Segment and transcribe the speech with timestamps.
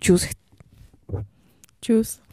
[0.00, 0.32] Čus.
[1.84, 2.24] Čus.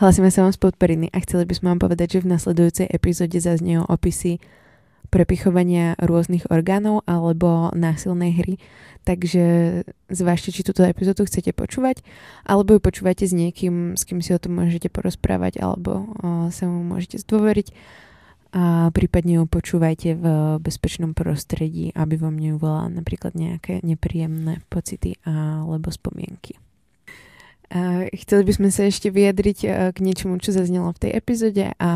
[0.00, 3.36] Hlasíme sa vám z podperiny a chceli by sme vám povedať, že v nasledujúcej epizóde
[3.36, 4.40] zaznejú opisy
[5.12, 8.54] prepichovania rôznych orgánov alebo násilnej hry.
[9.04, 9.44] Takže
[10.08, 12.00] zvážte, či túto epizódu chcete počúvať,
[12.48, 16.68] alebo ju počúvate s niekým, s kým si o tom môžete porozprávať, alebo o, sa
[16.68, 17.72] mu môžete zdôveriť
[18.48, 20.24] a prípadne ju počúvajte v
[20.64, 26.56] bezpečnom prostredí, aby vám neuvolala napríklad nejaké nepríjemné pocity alebo spomienky.
[27.68, 29.58] A chceli by sme sa ešte vyjadriť
[29.92, 31.92] k niečomu, čo zaznelo v tej epizóde a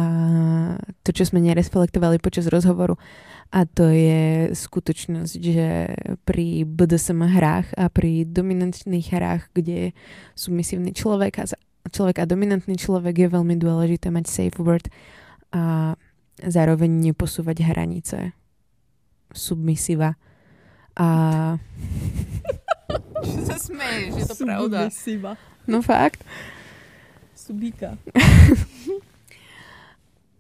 [1.01, 3.01] to, čo sme nereflektovali počas rozhovoru
[3.53, 5.69] a to je skutočnosť, že
[6.25, 9.93] pri BDSM hrách a pri dominantných hrách, kde
[10.33, 11.45] sú misívny človek a,
[11.93, 14.89] človek a dominantný človek je veľmi dôležité mať safe word
[15.53, 15.93] a
[16.41, 18.33] zároveň neposúvať hranice
[19.37, 20.17] submisiva
[20.97, 21.09] a...
[23.23, 24.91] Že sa smeješ, je to pravda.
[24.91, 25.52] Submisiva.
[25.67, 26.25] No fakt.
[27.35, 27.99] Subíka.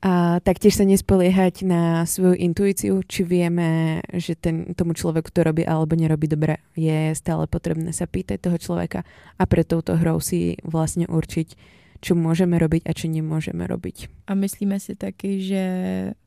[0.02, 5.62] A taktiež sa nespoliehať na svoju intuíciu, či vieme, že ten, tomu človeku to robí
[5.62, 6.58] alebo nerobí dobre.
[6.74, 9.06] Je stále potrebné sa pýtať toho človeka
[9.38, 11.54] a pre touto hrou si vlastne určiť,
[12.02, 14.26] čo můžeme robiť a čo nemůžeme robiť.
[14.26, 15.64] A myslíme si taky, že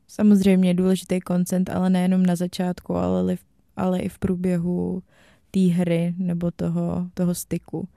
[0.07, 3.35] samozřejmě je důležitý koncent, ale nejenom na začátku, ale,
[3.75, 5.03] ale i v průběhu
[5.51, 7.87] té hry nebo toho, toho styku.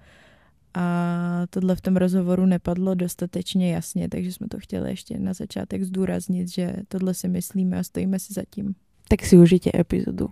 [0.74, 5.82] A tohle v tom rozhovoru nepadlo dostatečně jasně, takže jsme to chtěli ještě na začátek
[5.82, 8.74] zdůraznit, že tohle si myslíme a stojíme si za tím.
[9.08, 10.28] Tak si užijte epizodu.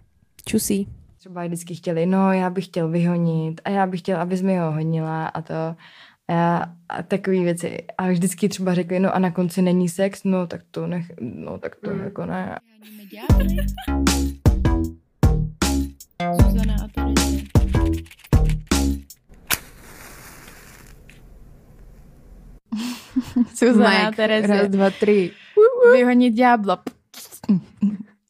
[0.49, 0.89] Čusí.
[1.19, 4.73] Třeba vždycky chtěli, no já bych chtěl vyhonit a já bych chtěl, abys mi ho
[4.73, 7.79] honila a to a, já, a takové věci.
[7.99, 11.59] A vždycky třeba řekli, no a na konci není sex, no tak to nech, no
[11.59, 12.01] tak to mm.
[12.01, 12.59] jako ne.
[16.43, 17.36] Zuzana a.
[23.55, 24.63] Suzana a Terezie.
[24.63, 25.31] Raz, dva, tři.
[25.93, 26.83] Vyhonit ďábla.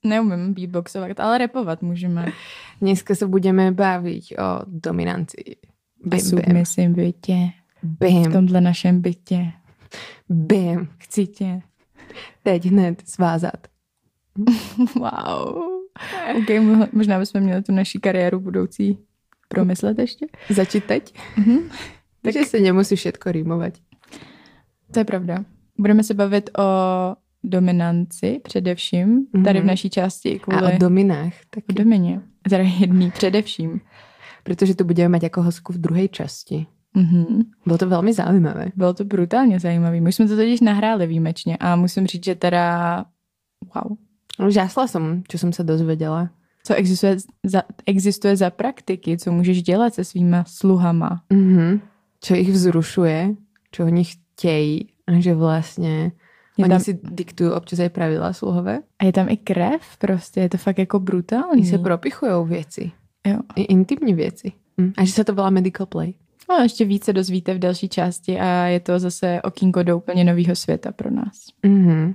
[0.04, 2.32] Neumím beatboxovat, ale repovat můžeme.
[2.80, 5.36] Dneska se budeme bavit o dominanci.
[6.10, 7.50] A submisím bytě.
[7.82, 8.24] Bam.
[8.24, 9.52] V tomhle našem bytě.
[10.28, 10.88] Bam.
[10.98, 11.60] Chci tě.
[12.42, 13.66] Teď hned svázat.
[14.94, 15.76] wow.
[16.38, 16.48] OK,
[16.92, 18.98] možná bychom měli tu naší kariéru budoucí
[19.48, 20.26] promyslet ještě.
[20.50, 21.14] Začít teď?
[21.36, 21.58] Mhm.
[22.22, 23.72] Takže se nemusí všetko rýmovat.
[24.96, 25.44] To je pravda.
[25.78, 26.64] Budeme se bavit o
[27.44, 29.66] dominanci především, tady v Mhm.
[29.66, 30.38] naší části.
[30.38, 30.58] Kvůli...
[30.58, 31.72] A o dominách o taky.
[31.72, 32.20] domině.
[32.48, 33.80] Teda jedný především.
[34.44, 36.66] Protože tu budeme mať ako hostku v druhej časti.
[36.96, 37.44] Mhm.
[37.66, 38.72] Bylo to velmi zaujímavé.
[38.76, 40.00] Bylo to brutálně zajímavý.
[40.00, 43.04] My jsme to totiž nahráli výjimečně a musím říct, že teda
[43.74, 43.96] wow.
[44.48, 46.28] Žásla som, čo som sa dozvedela.
[46.64, 51.20] Co existuje za, existuje za praktiky, co můžeš dělat se svýma sluhama.
[51.32, 51.80] Mhm.
[52.24, 53.34] Čo ich vzrušuje,
[53.72, 54.04] čo oni
[54.36, 56.12] chtějí a že vlastně
[56.58, 58.78] Je oni tam, si diktují občas aj pravidla sluhové.
[58.98, 61.52] a je tam i krev prostě, je to fakt jako brutální.
[61.52, 62.92] Oni se propichujou věci.
[63.26, 63.38] Jo.
[63.56, 64.52] I intimní věci.
[64.80, 64.92] Hm.
[64.96, 66.14] A že se to volá medical play.
[66.50, 70.56] No, ještě více dozvíte v další části a je to zase okýnko do úplně nového
[70.56, 71.46] světa pro nás.
[71.62, 72.14] Mhm.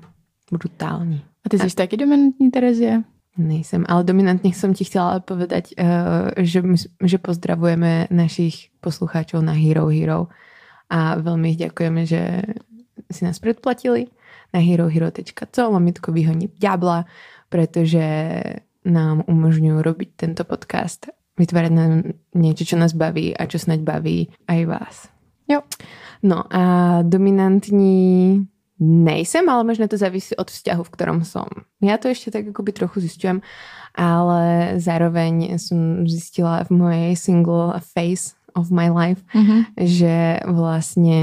[0.52, 1.22] Brutální.
[1.46, 3.04] A ty jsi taky dominantní, Terezie?
[3.38, 5.86] Nejsem, ale dominantně jsem ti chtěla povedať, uh,
[6.38, 10.28] že, my, že pozdravujeme našich poslucháčov na Hero Hero
[10.92, 12.44] a veľmi ďakujeme, že
[13.08, 14.12] si nás predplatili
[14.52, 17.08] na herohero.co lomitko vyhoniť ďabla,
[17.48, 18.04] pretože
[18.84, 21.08] nám umožňujú robiť tento podcast,
[21.40, 24.96] vytvárať nám niečo, čo nás baví a čo snaď baví aj vás.
[25.48, 25.64] Jo.
[26.24, 26.64] No a
[27.08, 28.44] dominantní
[28.82, 31.48] nejsem, ale možno to závisí od vzťahu, v ktorom som.
[31.86, 33.46] Ja to ešte tak akoby trochu zistujem,
[33.94, 39.62] ale zároveň som zistila v mojej single phase of my life, Mhm.
[39.78, 41.22] že vlastně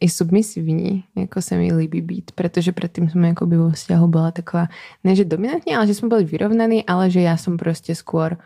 [0.00, 4.66] i submisivní jako se mi líbí být, protože předtím jsem jakoby vo vzťahu byla taková,
[5.04, 8.36] ne že dominantní, ale že jsme byli vyrovnaní, ale že já jsem prostě skôr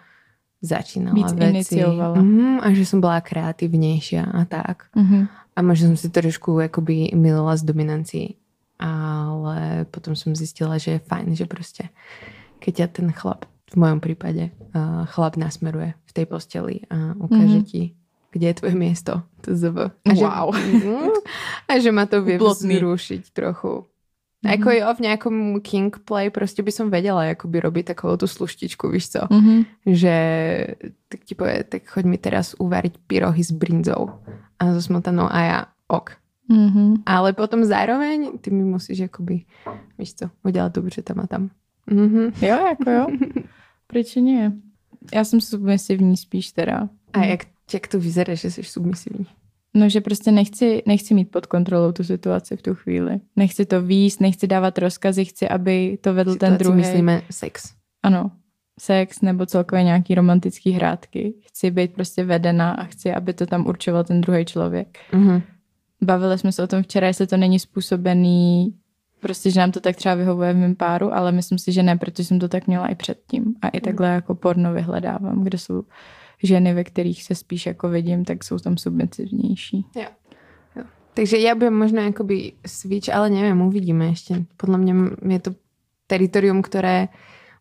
[0.62, 1.50] začínala Víc veci.
[1.50, 2.14] iniciovala.
[2.22, 4.82] Mhm, a že jsem byla kreativnější a tak.
[4.96, 5.28] Mhm.
[5.56, 8.36] A možno som si trošku jakoby milila s dominancí,
[8.78, 11.88] ale potom som zistila, že je fajn, že prostě
[12.58, 17.64] keď ten chlap, v mojom prípade, uh, chlap nasmeruje tej posteli a ukáže Mhm.
[17.64, 17.82] ti,
[18.32, 19.20] kde je tvoje miesto.
[19.44, 19.92] To zv.
[20.04, 20.48] A že, Wow.
[20.56, 20.96] Mhm.
[21.68, 23.84] a že ma to vie vzrušiť trochu.
[24.44, 24.52] Mhm.
[24.52, 28.88] Ako jo, v nejakom king play prostě by som vedela jakoby robiť takovou tu sluštičku,
[28.88, 29.20] víš co?
[29.30, 29.64] Mhm.
[29.86, 30.14] že
[31.08, 34.10] tak ti povie, tak choď mi teraz uvariť pyrohy s brinzou
[34.58, 35.58] a so smotanou a ja
[35.88, 36.10] ok.
[36.48, 37.02] Mhm.
[37.06, 39.42] Ale potom zároveň ty mi musíš jakoby,
[39.98, 41.50] víš co, udělat dobře tam a tam.
[41.90, 42.30] Mhm.
[42.42, 43.06] Jo, jako jo.
[43.86, 44.52] Proč ne?
[45.14, 46.88] Já jsem submisivní spíš teda.
[47.12, 47.40] A jak
[47.74, 49.26] Jak to vyzerá, že jsi submisivní?
[49.74, 53.20] No, že prostě nechci, nechci mít pod kontrolou tu situaci v tu chvíli.
[53.36, 56.76] Nechci to výst, nechci dávat rozkazy, chci, aby to vedl ten druhý.
[56.76, 57.74] myslíme sex.
[58.02, 58.30] Ano,
[58.80, 61.34] sex nebo celkově nějaký romantický hrátky.
[61.46, 64.98] Chci být prostě vedena a chci, aby to tam určoval ten druhý člověk.
[65.12, 65.42] Mhm.
[66.02, 68.74] Bavili jsme se o tom včera, jestli to není způsobený
[69.20, 71.96] prostě, že nám to tak třeba vyhovuje v mém páru, ale myslím si, že ne,
[71.96, 73.54] protože jsem to tak měla i předtím.
[73.62, 75.82] A i takhle jako porno vyhledávám, kde jsou
[76.42, 79.84] ženy, ve kterých se spíš jako vidím, tak jsou tam submisivnější.
[79.96, 80.06] Jo.
[80.76, 80.82] jo.
[81.14, 84.44] Takže já bych možná jakoby switch, ale nevím, uvidíme ještě.
[84.56, 84.94] Podle mě
[85.28, 85.50] je to
[86.06, 87.08] teritorium, které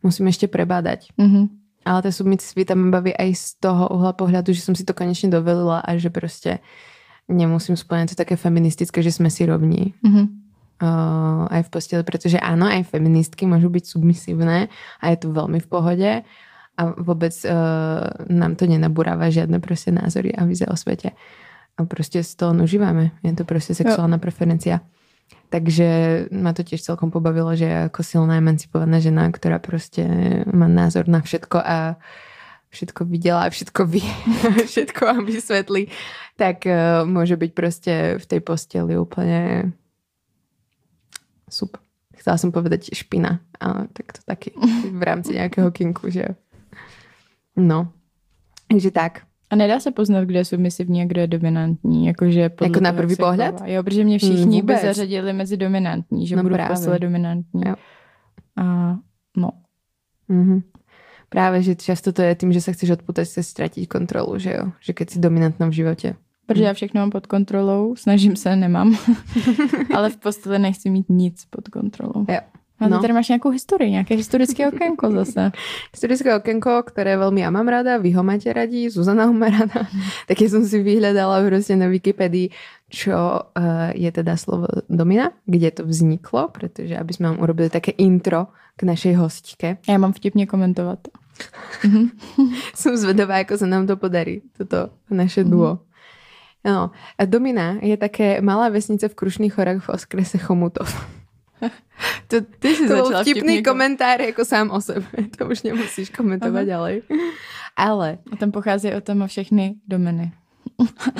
[0.03, 1.07] musím ještě prebádať.
[1.19, 1.49] Mm-hmm.
[1.85, 5.29] Ale ta submisivita mě baví i z toho uhla pohľadu, že jsem si to konečně
[5.29, 6.59] dovolila a že prostě
[7.27, 9.93] nemusím splňat to také feministické, že jsme si rovní.
[10.05, 10.27] Mm-hmm.
[10.75, 14.67] Uh, aj v posteli, protože áno, aj feministky môžu byť submisívne
[14.99, 16.11] a je to veľmi v pohode
[16.75, 21.15] a vôbec uh, nám to nenaburáva žiadne proste názory a vize o svete.
[21.77, 23.11] A prostě z toho užíváme.
[23.23, 24.79] Je to prostě sexuálna preferencia.
[25.49, 25.87] Takže
[26.31, 30.05] ma to tiež celkom pobavilo, že ako silná emancipovaná žena, ktorá prostě
[30.53, 31.95] má názor na všetko a
[32.69, 34.03] všetko viděla a všetko ví,
[34.65, 35.87] všetko vám vysvetlí,
[36.35, 39.71] tak uh, môže byť prostě v tej posteli úplne
[41.49, 41.77] sup.
[42.15, 44.51] Chcela som povedať špina, ale tak to taky
[44.91, 46.25] v rámci nějakého kinku, že
[47.55, 47.87] No,
[48.67, 49.21] takže tak.
[49.49, 52.07] A nedá se poznat, kdo je submisivní a kdo je dominantní.
[52.07, 53.55] Jakože podle jako na první pohled?
[53.65, 57.61] Jo, protože mě všichni mm, by zařadili mezi dominantní, že no budu v dominantní.
[57.65, 57.75] Jo.
[58.57, 58.95] A
[59.37, 59.49] no.
[60.29, 60.63] Mm-hmm.
[61.29, 64.71] Právě, že často to je tím, že se chceš odputat, se ztratit kontrolu, že jo?
[64.79, 66.15] Že keď jsi dominantná v životě.
[66.45, 68.97] Protože já všechno mám pod kontrolou, snažím se, nemám.
[69.95, 72.25] Ale v posteli nechci mít nic pod kontrolou.
[72.29, 72.39] Jo.
[72.79, 73.01] A no.
[73.01, 75.51] tady máš nějakou historii, nějaké historické okénko zase.
[75.93, 79.87] historické okénko, které velmi já mám ráda, vy ho máte radí, Zuzana ho má ráda.
[80.27, 82.49] Taky jsem si vyhledala prostě na Wikipedii,
[82.89, 83.15] čo
[83.57, 83.63] uh,
[83.93, 88.83] je teda slovo domina, kde to vzniklo, protože aby jsme vám urobili také intro k
[88.83, 89.77] našej hostike.
[89.89, 90.99] Já mám vtipně komentovat.
[92.75, 95.73] Jsem zvedavá, jako se nám to podarí, toto naše duo.
[95.73, 95.94] Mm-hmm.
[96.65, 96.91] No,
[97.25, 100.89] Domina je také malá vesnice v Krušných horách v oskrese Chomutov.
[102.27, 105.05] To, ty si to začala vtipný, vtipný komentár jako sám o sebe.
[105.37, 106.89] To už nemusíš komentovat Aha.
[107.75, 108.17] Ale...
[108.31, 110.31] A tam pochází o tom všechny domeny.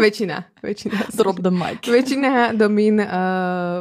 [0.00, 0.44] Většina.
[0.62, 0.98] Většina.
[1.16, 1.86] Drop the mic.
[1.90, 3.06] Většina domín uh,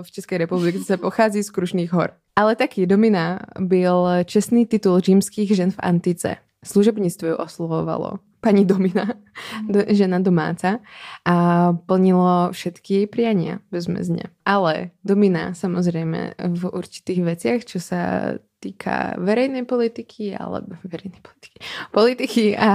[0.01, 2.11] v České republice se pochází z Krušných hor.
[2.35, 6.35] Ale taky domina byl čestný titul římských žen v antice.
[6.65, 8.11] Služebnictvo ju oslovovalo
[8.47, 9.67] pani Domina, mhm.
[9.67, 10.79] do, žena domáca
[11.27, 11.35] a
[11.75, 14.31] plnilo všetky jej priania bezmezne.
[14.47, 18.33] Ale Domina samozrejme v určitých veciach, čo sa
[18.63, 21.57] týka verejnej politiky alebo verejnej politiky,
[21.91, 22.71] politiky a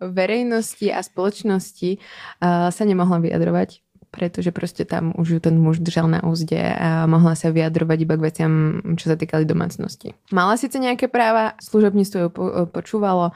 [0.00, 6.08] verejnosti a spoločnosti uh, sa nemohla vyjadrovať pretože prostě tam už ju ten muž držal
[6.08, 8.52] na úzde a mohla sa vyjadrovať iba k veciam,
[9.00, 10.12] čo sa týkali domácnosti.
[10.28, 12.28] Mala síce nejaké práva, služobníctvo ju
[12.68, 13.32] počúvalo,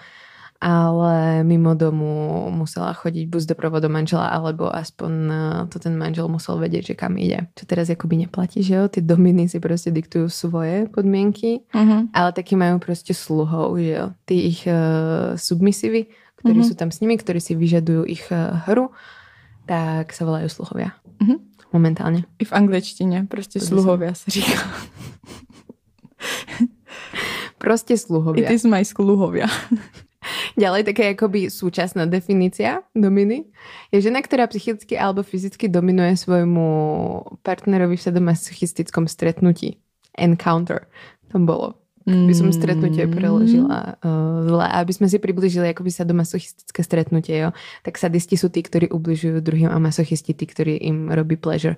[0.61, 6.29] ale mimo domu musela chodiť buď z doprovodu manžela, alebo aspoň eh, to ten manžel
[6.29, 7.49] musel vedieť, že kam ide.
[7.55, 8.89] Čo teraz akoby neplatí, že jo?
[8.89, 12.09] Ty dominy si prostě diktujú svoje podmienky, uh-huh.
[12.13, 14.07] ale taky majú prostě sluhov, že jo?
[14.25, 16.69] Ty ich uh, submisivy, ktorí uh-huh.
[16.69, 18.91] sú tam s nimi, ktorí si vyžadujú ich uh, hru,
[19.67, 20.93] tak sa volajú sluhovia.
[21.21, 21.41] Uh-huh.
[21.73, 22.25] Momentálně.
[22.39, 24.71] I v angličtině, prostě sluhovia se říká.
[27.59, 28.47] prostě sluhovia.
[28.47, 29.47] It is my sluhovia.
[30.57, 33.45] Ďalej také jakoby súčasná definícia dominy
[33.93, 36.69] je žena, ktorá psychicky alebo fyzicky dominuje svojmu
[37.45, 39.77] partnerovi v sadomasochistickom stretnutí.
[40.17, 40.89] Encounter.
[41.29, 41.77] To bolo.
[42.07, 44.67] By som stretnutie preložila uh, zle.
[44.71, 47.51] Aby sme si približili akoby sadomasochistické stretnutie, jo.
[47.83, 51.75] Tak sadisti sú tí, ktorí ubližujú druhým a masochisti tí, ktorí im robí pleasure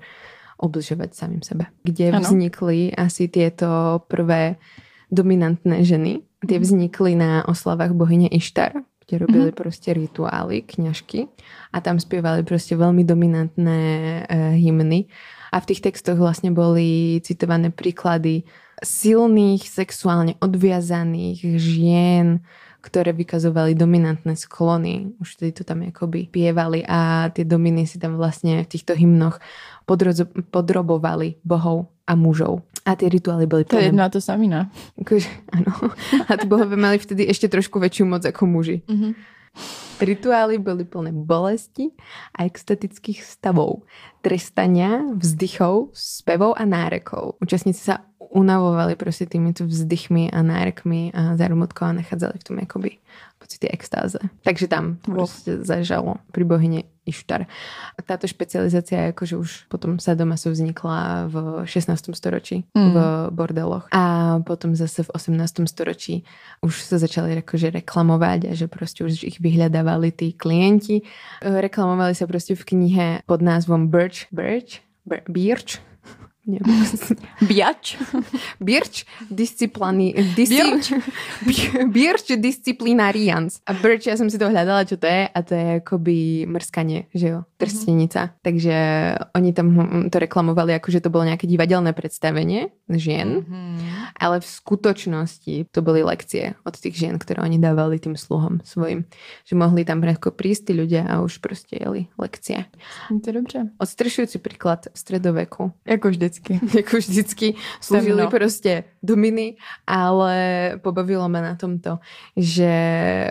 [0.60, 1.72] ubližovať samým sebe.
[1.80, 2.20] Kde ano.
[2.20, 4.60] vznikli asi tieto prvé
[5.10, 9.58] dominantné ženy, Tie vznikli na oslavách bohyne Ištar, kde robili mm-hmm.
[9.58, 11.26] prostě rituály, kňažky
[11.72, 13.82] a tam spievali prostě veľmi dominantné
[14.30, 15.04] uh, hymny.
[15.52, 18.44] A v tých textoch vlastne boli citované príklady
[18.84, 22.44] silných, sexuálne odviazaných žien,
[22.84, 25.10] ktoré vykazovali dominantné sklony.
[25.18, 29.40] Už tedy to tam akoby pievali a tie dominy si tam vlastne v týchto hymnoch
[30.52, 32.64] podrobovali bohov a mužov.
[32.88, 34.70] A ty rituály byly To je jedno a to samý, ne?
[34.96, 35.92] Akože, ano.
[36.28, 38.82] A ty bohové mali vtedy ještě trošku větší moc jako muži.
[38.88, 39.14] Mm-hmm.
[40.00, 41.90] Rituály byly plné bolesti
[42.38, 43.82] a extatických stavov,
[44.22, 47.34] trestania, vzdychov, spevov a nárekov.
[47.42, 47.98] Účastníci sa
[48.30, 52.90] unavovali prostě týmito vzdychmi a nárekmi a zarmutkou a nachádzali v tom jakoby
[53.38, 54.18] pocity extáze.
[54.42, 57.48] Takže tam to proste zažalo pri bohyne Ištar.
[57.96, 62.12] A táto špecializácia je akože už potom sadomaso vznikla v 16.
[62.12, 62.90] storočí mm.
[62.92, 62.96] v
[63.32, 63.88] bordeloch.
[63.96, 65.64] A potom zase v 18.
[65.64, 66.28] storočí
[66.60, 71.02] už sa začali akože reklamovať a že proste už ich vyhľadávali tí klienti.
[71.40, 75.80] Reklamovali sa proste v knihe pod názvom Birch, Birch, Birch,
[77.48, 78.00] Biač.
[78.60, 80.16] Birch disciplíny.
[80.32, 80.56] Disci...
[81.92, 82.28] Birch.
[82.44, 83.60] disciplinarians.
[83.68, 87.12] A Birch, ja som si to hľadala, čo to je a to je akoby mrskanie,
[87.12, 88.32] že jo, trstenica.
[88.32, 88.40] Mm-hmm.
[88.40, 88.76] Takže
[89.36, 89.68] oni tam
[90.08, 94.16] to reklamovali ako, že to bolo nejaké divadelné predstavenie žien, mm-hmm.
[94.16, 99.04] ale v skutočnosti to boli lekcie od tých žien, ktoré oni dávali tým sluhom svojim.
[99.44, 102.64] Že mohli tam prísť tí ľudia a už proste jeli lekcie.
[103.12, 103.58] To je dobře.
[103.78, 105.72] Odstrešujúci príklad stredoveku.
[105.86, 106.52] Jako vždycky vždycky.
[106.78, 107.46] Jako vždycky
[107.80, 108.30] slúžili no.
[108.30, 110.36] proste dominy, ale
[110.82, 111.98] pobavilo ma na tomto,
[112.36, 112.72] že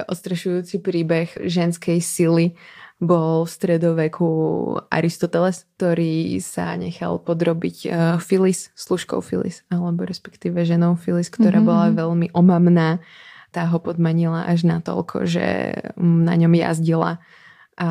[0.07, 2.55] odstrašujúci príbeh ženskej sily
[2.97, 4.29] bol v stredoveku
[4.89, 11.61] Aristoteles, ktorý sa nechal podrobiť uh, eh, Filis, služkou Filis, alebo respektíve ženou Filis, ktorá
[11.61, 11.69] mm-hmm.
[11.69, 12.97] bola veľmi omamná.
[13.53, 17.21] Tá ho podmanila až na toľko, že na ňom jazdila
[17.77, 17.89] a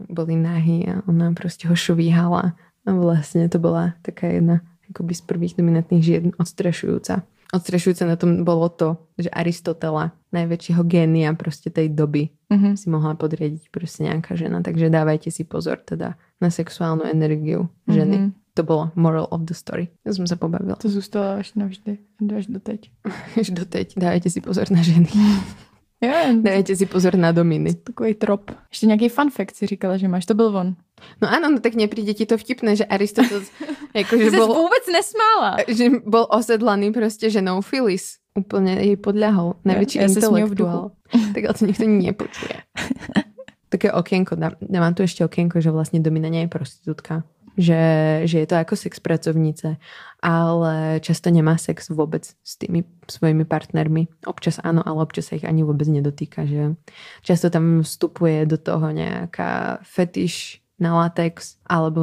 [0.00, 4.60] boli nahy a ona proste ho švíhala a vlastne to bola taká jedna
[4.92, 7.24] akoby z prvých dominantných žien odstrašujúca.
[7.54, 12.74] Odstrašujúce na tom bolo to, že Aristotela, najväčšieho génia proste tej doby, mm-hmm.
[12.74, 14.58] si mohla podriadiť proste nejaká žena.
[14.58, 18.28] Takže dávajte si pozor teda na sexuálnu energiu ženy.
[18.28, 18.42] Mm-hmm.
[18.54, 19.90] To bolo moral of the story.
[20.06, 20.78] Ja som sa pobavila.
[20.78, 21.98] To zůstalo až navždy.
[22.34, 22.80] Až doteď.
[23.40, 23.98] až doteď.
[23.98, 25.10] Dávajte si pozor na ženy.
[26.04, 27.74] Jo, Dajte si pozor na dominy.
[27.74, 28.50] Takový trop.
[28.70, 30.26] Ještě nějaký fun fact si říkala, že máš.
[30.26, 30.76] To byl on.
[31.20, 33.50] No áno, no tak nepríde ti to vtipné, že Aristoteles
[33.92, 34.48] akože bol...
[34.48, 35.60] vôbec nesmála.
[35.68, 38.22] Že bol osedlaný proste ženou Phyllis.
[38.34, 39.60] Úplne jej podľahol.
[39.62, 40.96] Najväčší ja, intelektuál.
[41.34, 42.56] Tak ale to nikto nepočuje.
[43.74, 47.82] Také okienko, dávam tu ešte okienko, že vlastne Domina nie je prostitútka že,
[48.26, 49.78] že je to ako sex pracovnice,
[50.18, 54.26] ale často nemá sex vôbec s tými svojimi partnermi.
[54.26, 56.46] Občas áno, ale občas sa ich ani vôbec nedotýka.
[56.46, 56.74] Že
[57.22, 62.02] často tam vstupuje do toho nejaká fetiš na latex alebo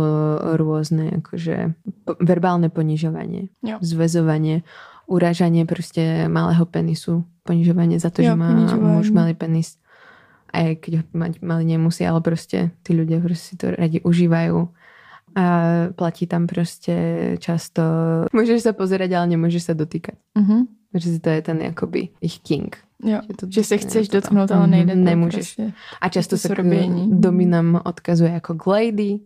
[0.55, 1.75] rôzne akože
[2.23, 3.77] verbálne ponižovanie, jo.
[3.83, 4.63] zväzovanie,
[5.11, 9.81] urážanie proste malého penisu, ponižovanie za to, jo, že má muž malý penis
[10.51, 14.67] aj keď ho mať mali nemusí, ale proste tí ľudia proste si to radi užívajú
[15.35, 15.63] a
[15.95, 16.95] platí tam prostě
[17.39, 17.81] často,
[18.33, 20.15] můžeš se pozerať, ale nemůžeš se dotýkat.
[20.39, 20.67] Mm-hmm.
[20.93, 22.77] Že to je ten jakoby ich king.
[23.03, 25.55] Jo, že, to, že se chceš dotknout, ale nejde Nemůžeš.
[25.55, 26.55] Prostě a často se
[27.07, 29.19] dominam odkazuje jako lady,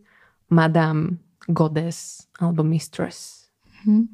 [0.50, 1.08] madame,
[1.48, 3.46] goddess alebo mistress.
[3.88, 4.08] Mm-hmm.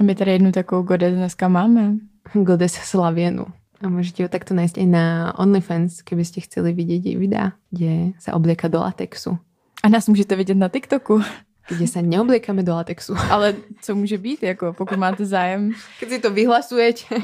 [0.00, 1.94] A my tady jednu takovou goddess dneska máme.
[2.32, 3.46] Goddess Slavienu.
[3.80, 8.32] A můžete ho takto najít i na OnlyFans, kdybyste chceli vidět její videa, kde se
[8.32, 9.38] oblieka do latexu.
[9.82, 11.22] A nás můžete vidět na TikToku.
[11.68, 13.14] Kde se neobliekame do latexu.
[13.30, 15.70] Ale co může být, jako pokud máte zájem?
[15.98, 17.16] Když si to vyhlasujete.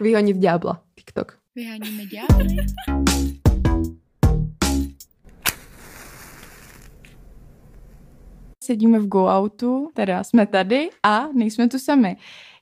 [0.00, 0.82] Vyhonit ďábla.
[0.94, 1.38] TikTok.
[1.54, 2.56] Vyháníme ďábly.
[8.64, 12.16] Sedíme v go outu, teda jsme tady a nejsme tu sami.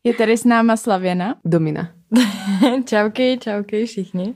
[0.04, 1.34] Je tady s náma Slavěna.
[1.44, 1.94] Domina.
[2.84, 4.34] čauky, čauky všichni.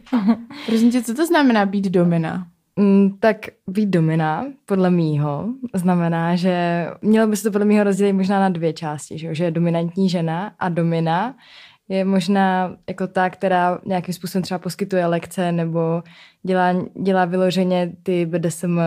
[0.66, 2.48] Prosím tě, co to znamená být domina?
[2.78, 8.12] Mm, tak být domina, podle mýho, znamená, že mělo by se to podle mýho rozdělit
[8.12, 11.37] možná na dvě části, že, že je dominantní žena a domina
[11.88, 16.02] je možná jako ta, která nějakým způsobem třeba poskytuje lekce nebo
[16.42, 18.80] dělá, dělá vyloženě ty BDSM,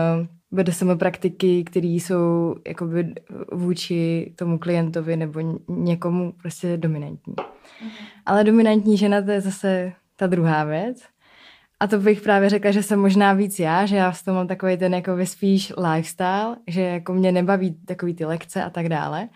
[0.50, 3.14] BDSM praktiky, které jsou jakoby
[3.52, 7.34] vůči tomu klientovi nebo někomu prostě dominantní.
[7.82, 7.90] Mhm.
[8.26, 11.02] Ale dominantní žena to je zase ta druhá věc.
[11.80, 14.46] A to bych právě řekla, že jsem možná víc já, že já v tom mám
[14.46, 19.28] takový ten jako spíš lifestyle, že jako mě nebaví takový ty lekce a tak dále.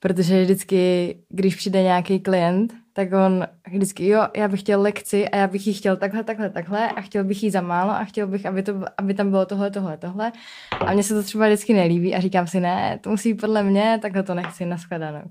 [0.00, 5.36] Protože vždycky, když přijde nějaký klient, tak on vždycky, jo, já bych chtěl lekci a
[5.36, 8.26] já bych ji chtěl takhle, takhle, takhle a chtěl bych jí za málo a chtěl
[8.26, 10.32] bych, aby, to, aby tam bylo tohle, tohle, tohle.
[10.80, 13.98] A mně se to třeba vždycky nelíbí a říkám si, ne, to musí podle mě,
[14.02, 15.22] takhle to nechci naschledanou.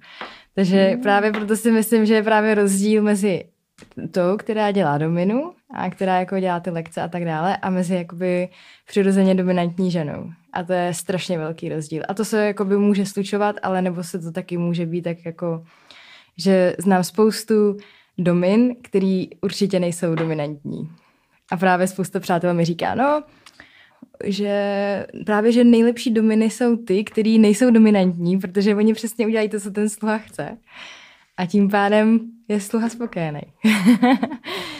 [0.55, 1.01] Takže mm.
[1.01, 3.43] právě proto si myslím, že je právě rozdíl mezi
[4.12, 7.96] tou, která dělá dominu a která jako dělá ty lekce a tak dále a mezi
[7.96, 8.50] jakoby
[8.88, 10.29] přirozeně dominantní ženou.
[10.53, 12.03] A to je strašně velký rozdíl.
[12.08, 15.65] A to se jakoby může slučovat, ale nebo se to taky může být tak jako,
[16.38, 17.77] že znám spoustu
[18.17, 20.89] domin, který určitě nejsou dominantní.
[21.51, 23.24] A právě spousta přátel mi říká, no,
[24.24, 29.60] že právě, že nejlepší dominy jsou ty, který nejsou dominantní, protože oni přesně udělají to,
[29.60, 30.58] co ten sluha chce.
[31.37, 33.41] A tím pádem je sluha spokojený.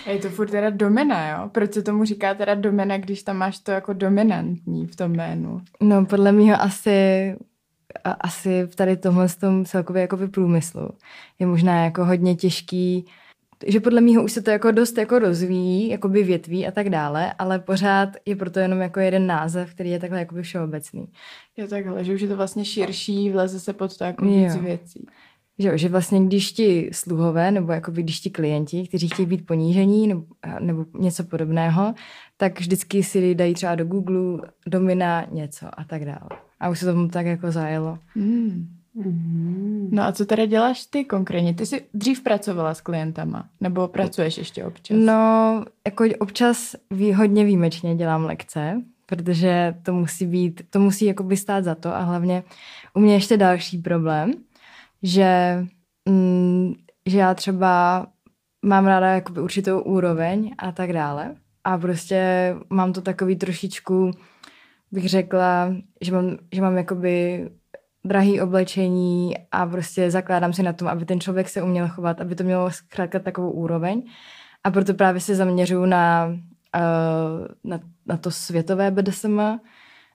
[0.05, 1.50] A je to furt teda domena, jo?
[1.50, 5.62] Proč se tomu říká teda domena, když tam máš to jako dominantní v tom jménu?
[5.81, 7.35] no, podle mého asi,
[8.03, 10.89] a, asi v tady tomhle tom celkově jakoby průmyslu
[11.39, 13.05] je možná jako hodně těžký,
[13.67, 17.33] že podle mého už se to jako dost jako rozvíjí, jakoby větví a tak dále,
[17.39, 21.07] ale pořád je proto jenom jako jeden název, který je takhle jakoby všeobecný.
[21.57, 24.62] Je takhle, že už je to vlastně širší, vleze se pod to jako víc Jo.
[24.62, 25.07] věcí.
[25.59, 29.45] Že, jo, že vlastně když ti sluhové, nebo jako když ti klienti, kteří chtějí být
[29.45, 30.24] ponížení nebo,
[30.59, 31.93] nebo něco podobného,
[32.38, 36.29] tak vždycky si dají třeba do Google domina něco a tak dále.
[36.59, 38.00] A už se tomu tak jako zajelo.
[38.15, 38.67] Hmm.
[38.95, 39.89] Mhm.
[39.91, 41.53] No a co teda děláš ty konkrétně?
[41.53, 43.50] Ty jsi dřív pracovala s klientama?
[43.62, 44.97] Nebo pracuješ ještě občas?
[45.00, 51.38] No, jako občas vý, hodně výjimečně dělám lekce, protože to musí být, to musí jakoby
[51.38, 52.43] stát za to a hlavně
[52.93, 54.33] u mě ještě další problém,
[55.05, 55.65] že,
[56.09, 56.74] mm,
[57.05, 58.05] že já třeba
[58.65, 64.12] mám ráda jakoby určitou úroveň a tak dále a prostě mám to takový trošičku,
[64.91, 67.45] bych řekla, že mám, že mám jakoby
[68.05, 72.35] drahý oblečení a prostě zakládám si na tom, aby ten člověk se uměl chovat, aby
[72.35, 74.03] to mělo zkrátka takovou úroveň.
[74.63, 79.41] A proto právě se zaměřuju na, uh, na, na to světové BDSM,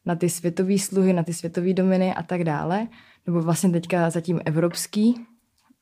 [0.07, 2.87] na ty světové sluhy, na ty světové dominy a tak dále.
[3.27, 5.27] Nebo vlastně teďka zatím evropský.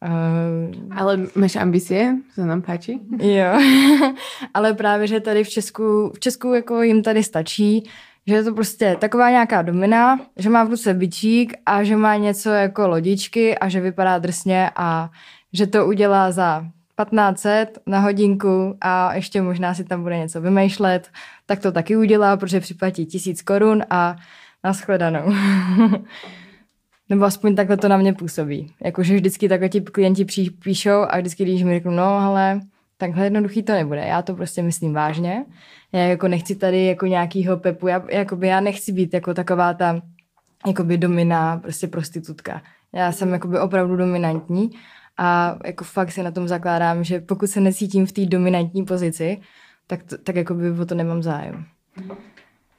[0.06, 2.16] Uh, Ale máš ambicie?
[2.34, 3.00] To nám páči.
[3.18, 3.60] Jo,
[4.54, 7.90] ale právě, že tady v Česku, v Česku jako jim tady stačí,
[8.26, 12.16] že je to prostě taková nějaká domina, že má v ruce bičík a že má
[12.16, 15.10] něco jako lodičky a že vypadá drsně a
[15.52, 16.66] že to udělá za
[17.04, 21.08] 1500 na hodinku a ještě možná si tam bude něco vymýšlet,
[21.46, 24.16] tak to taky udělá, protože připlatí tisíc korun a
[24.64, 25.32] nashledanou.
[27.08, 28.72] Nebo aspoň takhle to na mě působí.
[28.84, 30.26] Jakože vždycky takhle ti klienti
[30.62, 32.60] píšou a vždycky, když mi řeknu, no ale
[32.96, 34.00] takhle jednoduchý to nebude.
[34.06, 35.44] Já to prostě myslím vážně.
[35.92, 40.00] Já jako nechci tady jako nějakýho pepu, já, jakoby já nechci být jako taková ta
[40.66, 42.62] jakoby domina, prostě prostitutka.
[42.92, 44.70] Já jsem jakoby opravdu dominantní
[45.16, 49.40] a jako fakt si na tom zakládám, že pokud se necítím v té dominantní pozici,
[49.86, 51.64] tak, to, tak jakoby o to nemám zájem.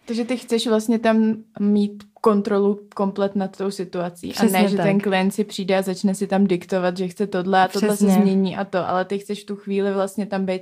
[0.06, 4.30] Takže ty chceš vlastně tam mít kontrolu komplet nad tou situací.
[4.30, 4.86] Přesně a ne, že tak.
[4.86, 8.08] ten klient si přijde a začne si tam diktovat, že chce tohle a tohle Přesně.
[8.08, 10.62] se změní a to, ale ty chceš v tu chvíli vlastně tam být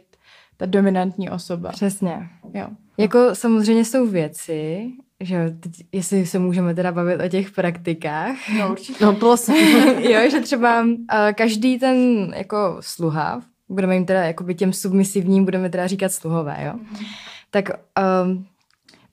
[0.58, 1.70] ta dominantní osoba.
[1.70, 2.30] Přesně.
[2.54, 2.68] Jo.
[2.98, 8.70] Jako samozřejmě jsou věci, že teď, jestli se můžeme teda bavit o těch praktikách, No
[8.72, 9.06] určitě.
[9.06, 9.50] No plus.
[10.00, 10.96] jo, že třeba uh,
[11.36, 11.98] každý ten
[12.36, 16.74] jako sluha, budeme jim teda jakoby těm submisivním, budeme teda říkat sluhové, jo,
[17.52, 17.70] tak,
[18.24, 18.46] um,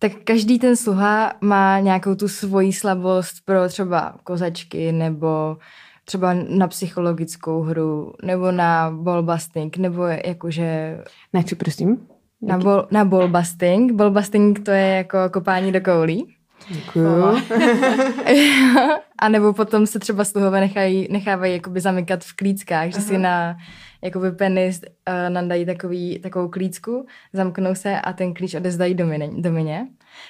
[0.05, 5.57] tak každý ten sluha má nějakou tu svoji slabost pro třeba kozačky nebo
[6.05, 10.99] třeba na psychologickou hru nebo na ballbusting nebo jakože
[11.33, 12.07] Na čo, prosím?
[12.43, 13.93] na, bol, na ballbusting.
[13.93, 16.35] Ballbusting to je jako kopání do koulí.
[16.69, 17.25] Děkuju.
[19.19, 23.57] a nebo potom se třeba sluhové nechají, nechávají jakoby zamykat v klíckách, že si na
[24.05, 29.87] jakoby penis uh, nandají takový, takovou klícku, zamknou se a ten klíč odezdají domině, domině.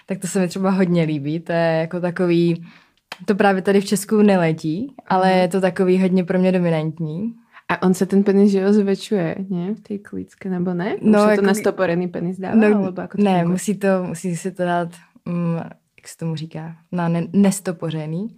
[0.06, 1.40] Tak to se mi třeba hodně líbí.
[1.40, 2.64] To je jako takový,
[3.24, 7.34] to právě tady v Česku neletí, ale je to takový hodně pro mě dominantní.
[7.68, 9.74] A on se ten penis, že jo, zväčšuje, nie?
[9.74, 10.94] V tej klícke, nebo ne?
[10.94, 13.74] Už No, se to jako- na stoporený penis dává, no, alebo ako to ne, musí
[13.80, 14.88] to, musí si to dát,
[15.24, 15.56] mm,
[15.96, 18.37] jak se tomu říká, na ne, nestopořený.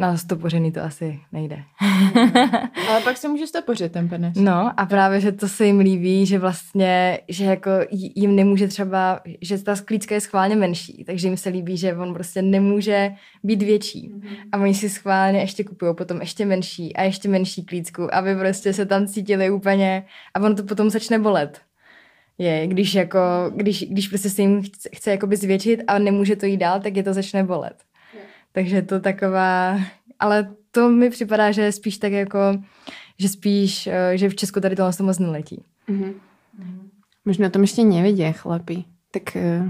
[0.00, 1.62] Na stopořený to asi nejde.
[2.88, 4.36] Ale pak se může stopořit ten penis.
[4.36, 9.20] No a právě, že to se jim líbí, že vlastně, že jako jim nemůže třeba,
[9.40, 13.10] že ta sklíčka je schválně menší, takže jim se líbí, že on prostě nemůže
[13.42, 14.12] být větší.
[14.52, 18.72] A oni si schválně ještě kupují potom ještě menší a ještě menší klícku, aby prostě
[18.72, 21.60] se tam cítili úplně a ono to potom začne bolet.
[22.38, 23.18] Je, když jako,
[23.56, 26.96] když, když prostě se jim chce, chce jakoby zvětšit a nemůže to jít dál, tak
[26.96, 27.87] je to začne bolet.
[28.58, 29.78] Takže to taková,
[30.18, 32.38] ale to mi připadá, že spíš tak jako,
[33.18, 35.62] že spíš, eh, že v Česku tady tohle moc neletí.
[35.88, 36.14] Mhm.
[37.24, 38.88] Možno o tom ešte nevedia chlapi.
[39.14, 39.68] Tak uh,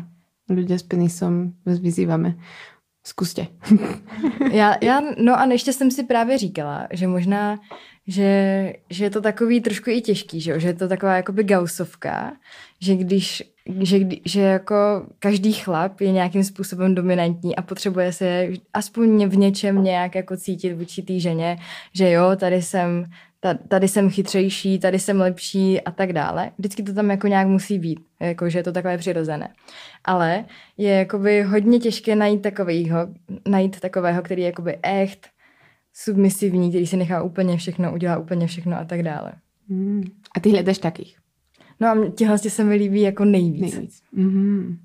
[0.48, 2.38] ľudia s penisom vás vyzývame.
[3.04, 3.52] Skúste.
[4.52, 7.58] Já, já, no a ještě jsem si právě říkala, že možná,
[8.06, 10.58] že, že je to takový trošku i těžký, že, jo?
[10.58, 12.32] že je to taková jakoby gausovka,
[12.80, 13.42] že když,
[13.80, 19.84] že, že jako každý chlap je nějakým způsobem dominantní a potřebuje se aspoň v něčem
[19.84, 21.58] nějak jako cítit vůči té ženě,
[21.92, 23.04] že jo, tady jsem,
[23.40, 26.50] ta- tady jsem chytřejší, tady jsem lepší a tak dále.
[26.58, 29.48] Vždycky to tam jako nějak musí být, jako že je to takové přirozené.
[30.04, 30.44] Ale
[30.76, 32.96] je jakoby hodně těžké najít takového,
[33.48, 35.28] najít takového, který je jakoby echt,
[35.92, 39.32] submisivní, který si nechá úplně všechno, udělá úplně všechno a tak dále.
[39.68, 40.02] Mm.
[40.36, 41.18] A ty hledáš takých?
[41.80, 43.74] No a tihle se mi líbí jako nejvíc.
[43.74, 44.02] Nejvíc.
[44.12, 44.78] Mm.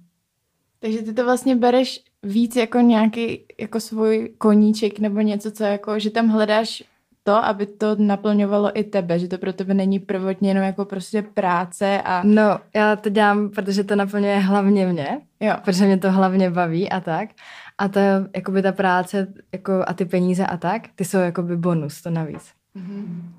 [0.79, 5.99] Takže ty to vlastně bereš víc jako nějaký jako svůj koníček nebo něco, co jako,
[5.99, 6.83] že tam hledáš
[7.23, 11.21] to, aby to naplňovalo i tebe, že to pro tebe není prvotně jenom jako prostě
[11.21, 15.53] práce a No, já to dělám, protože to naplňuje hlavně mě, jo.
[15.65, 17.29] protože mě to hlavně baví a tak.
[17.77, 17.99] A to,
[18.35, 22.51] jakoby ta práce jako, a ty peníze a tak, ty jsou jakoby bonus, to navíc.
[22.75, 23.33] Mhm.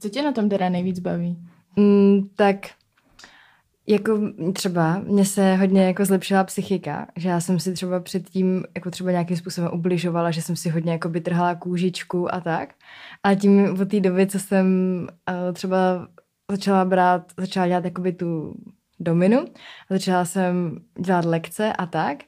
[0.00, 1.38] Co tě na tom teda nejvíc baví?
[1.76, 2.56] Mm, tak
[3.86, 4.20] jako
[4.52, 9.10] třeba mě se hodně jako zlepšila psychika, že já jsem si třeba předtím jako třeba
[9.10, 12.74] nějakým způsobem ubližovala, že jsem si hodně jako by trhala kůžičku a tak.
[13.22, 14.66] A tím od té doby, co jsem
[15.30, 16.08] uh, třeba
[16.50, 18.54] začala brát, začala dělat jakoby tu
[19.00, 19.38] dominu
[19.90, 22.18] a začala jsem dělat lekce a tak.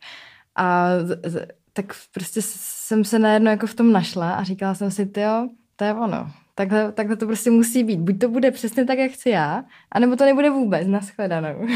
[0.57, 4.91] A z, z, tak prostě jsem se najednou jako v tom našla a říkala jsem
[4.91, 6.31] si, jo, to je ono.
[6.59, 8.01] Takhle, takhle to prostě musí být.
[8.01, 11.67] Buď to bude přesně tak, jak chci já, anebo to nebude vůbec, nashledanou.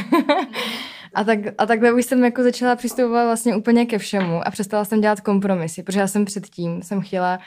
[1.15, 4.85] a, tak, a takhle už jsem jako začala přistupovat vlastně úplně ke všemu a přestala
[4.85, 7.39] jsem dělat kompromisy, protože já jsem předtím, jsem chtěla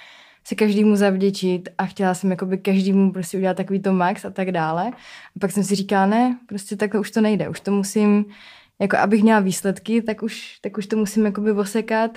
[0.44, 4.52] se každému zavděčit a chtěla jsem jakoby každému prostě udělat takový to max a tak
[4.52, 4.88] dále.
[5.36, 8.26] A pak jsem si říkala, ne, prostě takhle už to nejde, už to musím,
[8.80, 12.12] jako abych měla výsledky, tak už, tak už to musím jakoby osekat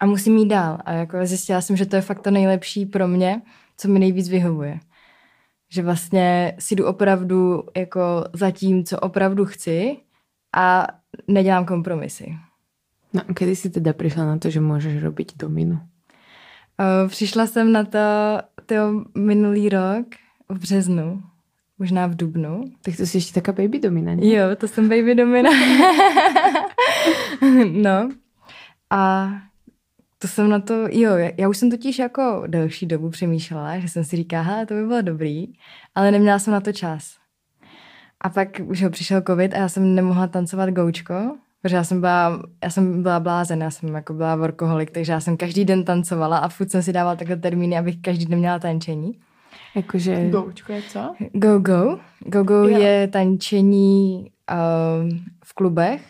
[0.00, 0.78] a musím jít dál.
[0.84, 3.42] A jako zjistila jsem, že to je fakt to nejlepší pro mě,
[3.82, 4.80] co mi nejvíc vyhovuje.
[5.68, 9.96] Že vlastně si jdu opravdu jako za tím, co opravdu chci
[10.56, 10.86] a
[11.28, 12.36] nedělám kompromisy.
[13.12, 15.80] No a kedy si teda přišla na to, že můžeš robiť dominu?
[17.08, 17.98] Přišla jsem na to
[18.66, 20.06] tyjo, minulý rok
[20.48, 21.22] v březnu,
[21.78, 22.64] možná v dubnu.
[22.82, 24.26] Tak to si ještě taká baby domina, ne?
[24.26, 25.50] Jo, to jsem baby domina.
[27.72, 28.08] no.
[28.90, 29.32] A
[30.22, 34.04] to jsem na to, jo, já už jsem totiž jako delší dobu přemýšlela, že jsem
[34.04, 35.46] si říkala, hele, to by bylo dobrý,
[35.94, 37.16] ale neměla jsem na to čas.
[38.20, 42.00] A pak už ho přišel covid a já jsem nemohla tancovat goučko, protože já jsem
[42.00, 45.84] byla, já jsem byla blázen, já jsem jako byla workoholik, takže já jsem každý den
[45.84, 49.18] tancovala a furt jsem si dávala takhle termíny, abych každý den měla tančení.
[49.74, 50.28] Jakože...
[50.30, 51.14] Goučko je co?
[51.32, 51.98] Go Go.
[52.26, 52.78] Go Go Jo.
[52.78, 56.02] je tančení um, v klubech,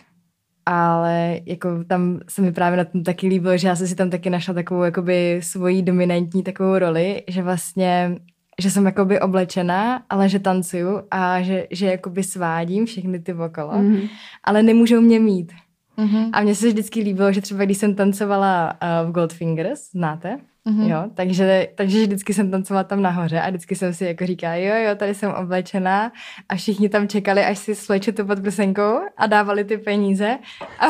[0.67, 4.11] ale jako tam se mi právě na tom taky líbilo, že já jsem si tam
[4.11, 8.17] taky našla takovou jakoby svoji dominantní takovou roli, že vlastně
[8.61, 13.73] že jsem jakoby oblečená, ale že tancuju a že, že jakoby svádím všechny ty okolo,
[13.79, 13.89] mm.
[13.89, 14.09] Mm.
[14.45, 15.53] ale nemůžou mě mít.
[15.97, 16.31] Mhm.
[16.33, 20.39] A mně se vždycky líbilo, že třeba když jsem tancovala uh, v Goldfingers, znáte?
[20.65, 20.91] Mhm.
[20.91, 24.75] Jo, takže, takže vždycky jsem tancovala tam nahoře a vždycky jsem si jako říkala, jo,
[24.89, 26.13] jo, tady jsem oblečená
[26.49, 30.39] a všichni tam čekali, až si sleču tu podprsenkou a dávali ty peníze.
[30.79, 30.87] A,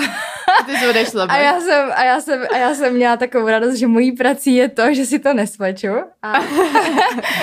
[0.66, 3.74] Ty jsi odešla, a, já jsem, a, já jsem, a já jsem měla takovou radost,
[3.74, 5.88] že mojí prací je to, že si to nesvleču.
[6.22, 6.32] A,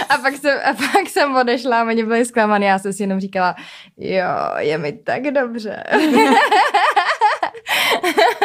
[0.09, 2.65] a, pak, jsem, a pak jsem odešla a oni byli zklamaný.
[2.65, 3.55] Já jsem si jenom říkala,
[3.97, 4.25] jo,
[4.57, 5.83] je mi tak dobře.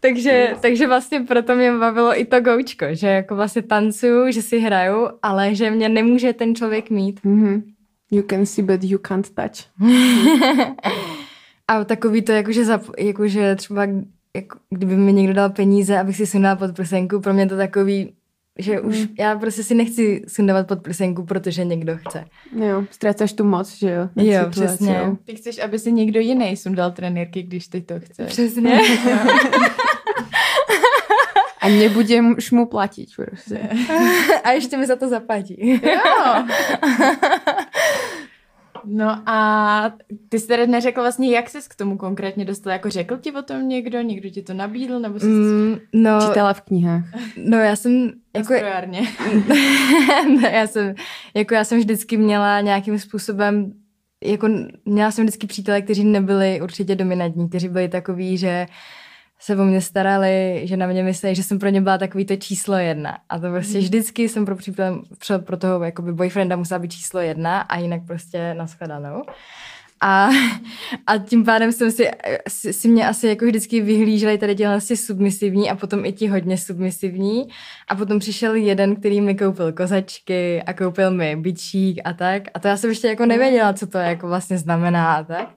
[0.00, 4.58] takže, takže vlastně proto mě bavilo i to goučko, že jako vlastně tancuju, že si
[4.58, 7.20] hraju, ale že mě nemůže ten člověk mít.
[7.24, 7.62] Mhm.
[8.10, 9.88] You can see, but you can't touch.
[11.68, 13.82] A takový to, jakože, zap, jakože třeba,
[14.36, 18.12] jako, kdyby mi někdo dal peníze, abych si sundala pod prsenku, pro mě to takový,
[18.58, 22.24] že už já prostě si nechci sundávat pod prsenku, protože někdo chce.
[22.66, 24.08] Jo, ztrácáš tu moc, že jo?
[24.16, 24.60] nad Jo, situací.
[24.76, 25.00] přesně.
[25.24, 28.26] Ty chceš, aby si někdo jiný sundal trenérky, když ty to chceš.
[28.26, 28.80] Přesně.
[31.60, 33.60] A nebudeš mu platit prostě.
[34.44, 35.80] A ještě mi za to zaplatí.
[35.82, 36.00] Jo.
[38.84, 39.92] No a
[40.28, 43.42] ty jsi teda neřekl vlastně, jak jsi k tomu konkrétně dostal, jako řekl ti o
[43.42, 45.76] tom někdo, někdo ti to nabídl, nebo jsi mm.
[45.92, 47.04] No, Čítala v knihách.
[47.36, 48.54] no, já jsem, jako...
[50.42, 50.94] no, já jsem,
[51.34, 53.72] jako já jsem vždycky měla nějakým způsobem,
[54.24, 54.48] jako
[54.84, 58.66] měla jsem vždycky přítele, kteří nebyli určitě dominantní, kteří byli takový, že
[59.40, 62.36] se o mě starali, že na mě mysleli, že jsem pro ně byla takový to
[62.36, 63.18] číslo jedna.
[63.28, 67.20] A to prostě vždycky jsem pro přítel, pro, pro toho jakoby boyfrienda musela být číslo
[67.20, 69.22] jedna a jinak prostě nashledanou.
[70.00, 70.28] A,
[71.06, 72.10] a tím pádem jsem si,
[72.48, 76.28] si, si mě asi jako vždycky vyhlíželi tady těhle si submisivní a potom i ti
[76.28, 77.48] hodně submisivní.
[77.88, 82.42] A potom přišel jeden, který mi koupil kozačky a koupil mi bičík a tak.
[82.54, 85.48] A to já jsem ještě jako nevěděla, co to jako vlastně znamená a tak.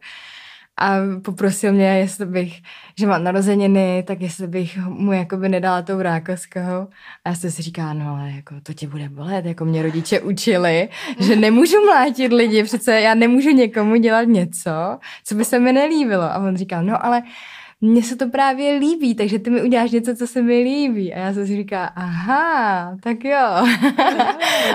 [0.81, 2.61] A poprosil mě, jestli bych,
[2.99, 6.87] že mám narozeniny, tak jestli bych mu jakoby nedala tou rákoskou.
[7.25, 10.19] A já jsem si říkala, no ale jako to tě bude bolet, jako mě rodiče
[10.19, 10.89] učili,
[11.19, 14.71] že nemůžu mlátit lidi, přece já nemůžu někomu dělat něco,
[15.23, 16.23] co by se mi nelíbilo.
[16.23, 17.21] A on říkal, no ale
[17.81, 21.13] mně se to právě líbí, takže ty mi uděláš něco, co se mi líbí.
[21.13, 23.67] A já jsem si říká, aha, tak jo.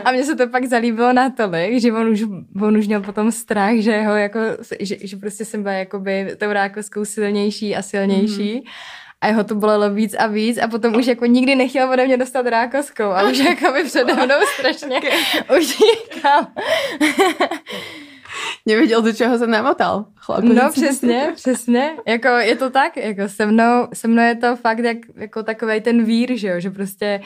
[0.04, 2.24] a mně se to pak zalíbilo natolik, že on už,
[2.62, 4.38] on už měl potom strach, že ho jako,
[4.80, 8.54] že, že prostě jsem byla jakoby tou rákoskou silnější a silnější.
[8.54, 12.06] Mm-hmm a jeho to bolelo víc a víc a potom už jako nikdy nechtěl ode
[12.06, 15.00] mě dostat rákoskou a už jako by přede mnou strašně
[15.56, 16.46] utíkal.
[18.66, 20.04] Nevěděl, do čeho se namotal.
[20.14, 21.90] Chlap, no přesně, přesně.
[22.06, 25.80] Jako je to tak, jako se mnou, se mnou je to fakt jak, jako takový
[25.80, 27.20] ten vír, že jo, že prostě,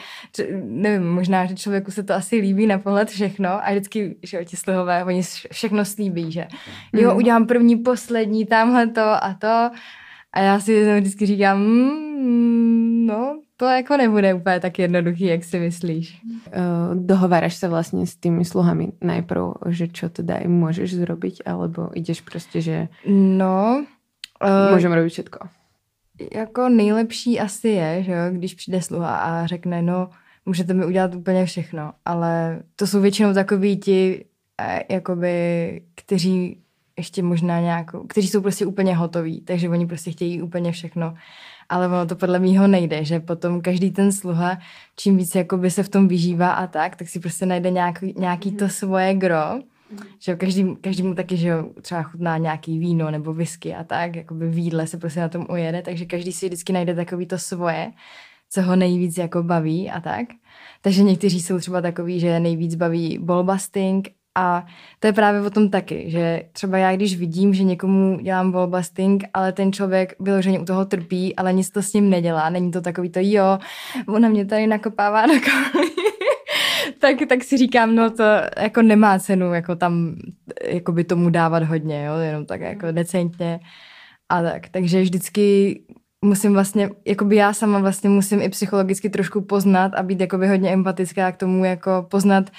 [0.63, 4.43] nevím, možná, že člověku se to asi líbí na pohled všechno a vždycky, že jo,
[4.43, 6.47] ti sluhové, oni všechno slíbí, že
[6.93, 7.17] jo, mhm.
[7.17, 9.69] udělám první, poslední, tamhle to a to
[10.33, 15.59] a já si vždycky říkám, mm, no, to jako nebude úplně tak jednoduchý, jak si
[15.59, 16.21] myslíš.
[16.23, 21.89] Uh, dohováraš se vlastně s tými sluhami najprv, že čo teda im můžeš zrobiť, alebo
[21.93, 23.85] ideš prostě, že no,
[24.43, 25.39] uh, můžeme robiť všetko?
[26.33, 30.09] Jako nejlepší asi je, že jo, když přijde sluha a řekne, no,
[30.45, 34.25] můžete mi udělat úplně všechno, ale to jsou většinou takový ti,
[34.61, 36.61] eh, jakoby, kteří
[37.01, 41.13] ještě možná nějakou, kteří jsou prostě úplně hotoví, takže oni prostě chtějí úplně všechno.
[41.69, 44.57] Ale ono to podle mýho nejde, že potom každý ten sluha,
[44.95, 48.51] čím víc jakoby se v tom vyžívá a tak, tak si prostě najde nějaký, nějaký
[48.51, 49.59] to svoje gro.
[50.19, 54.49] Že každý, každý mu taky, že třeba chutná nějaký víno nebo whisky a tak, jakoby
[54.49, 57.91] výdle se prostě na tom ujede, takže každý si vždycky najde takový to svoje,
[58.49, 60.27] co ho nejvíc jako baví a tak.
[60.81, 64.65] Takže někteří jsou třeba takový, že nejvíc baví ballbusting a
[64.99, 69.23] to je právě o tom taky, že třeba já, když vidím, že někomu dělám wallbusting,
[69.33, 72.81] ale ten člověk vyloženě u toho trpí, ale nic to s ním nedělá, není to
[72.81, 73.59] takový to, jo,
[74.07, 75.89] ona mě tady nakopává na kolí.
[76.99, 78.23] tak, tak si říkám, no to
[78.57, 80.15] jako nemá cenu jako tam
[80.65, 83.59] jako by tomu dávat hodně, jo, jenom tak jako decentně
[84.29, 84.69] a tak.
[84.69, 85.79] Takže vždycky
[86.25, 90.37] musím vlastně, jako by já sama vlastně musím i psychologicky trošku poznat a být jako
[90.37, 92.49] by hodně empatická k tomu, jako poznat,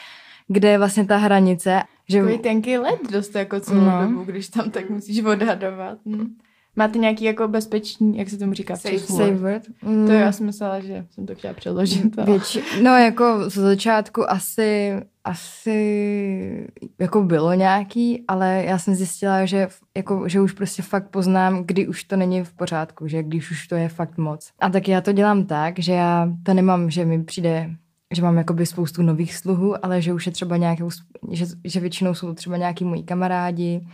[0.53, 1.83] kde je vlastně ta hranice.
[2.09, 2.19] Že...
[2.19, 4.03] Takový tenký led dost jako celou no.
[4.03, 5.99] dobu, když tam tak musíš odhadovat.
[6.07, 6.35] Hm.
[6.77, 8.77] Máte nějaký jako bezpečný, jak se tomu říká?
[8.77, 9.63] Safe, safe word.
[9.83, 10.07] Mm.
[10.07, 12.17] To já jsem myslela, že jsem to chtěla přeložit.
[12.25, 14.93] Větši, no jako z začátku asi,
[15.25, 21.65] asi jako bylo nějaký, ale já jsem zjistila, že, jako, že už prostě fakt poznám,
[21.67, 24.51] kdy už to není v pořádku, že když už to je fakt moc.
[24.61, 27.71] A tak já to dělám tak, že já to nemám, že mi přijde
[28.13, 30.91] že mám jakoby spoustu nových sluhů, ale že už je třeba nějakou,
[31.31, 33.87] že, že většinou jsou třeba nějaký moji kamarádi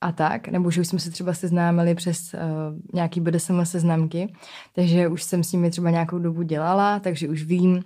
[0.00, 2.40] a tak, nebo že už jsme se třeba seznámili přes uh,
[2.94, 4.32] nějaký BDSM seznamky,
[4.74, 7.82] takže už jsem s nimi třeba nějakou dobu dělala, takže už vím,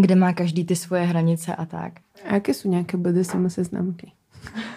[0.00, 1.92] kde má každý ty svoje hranice a tak.
[2.28, 4.12] A jaké jsou nějaké BDSM seznamky?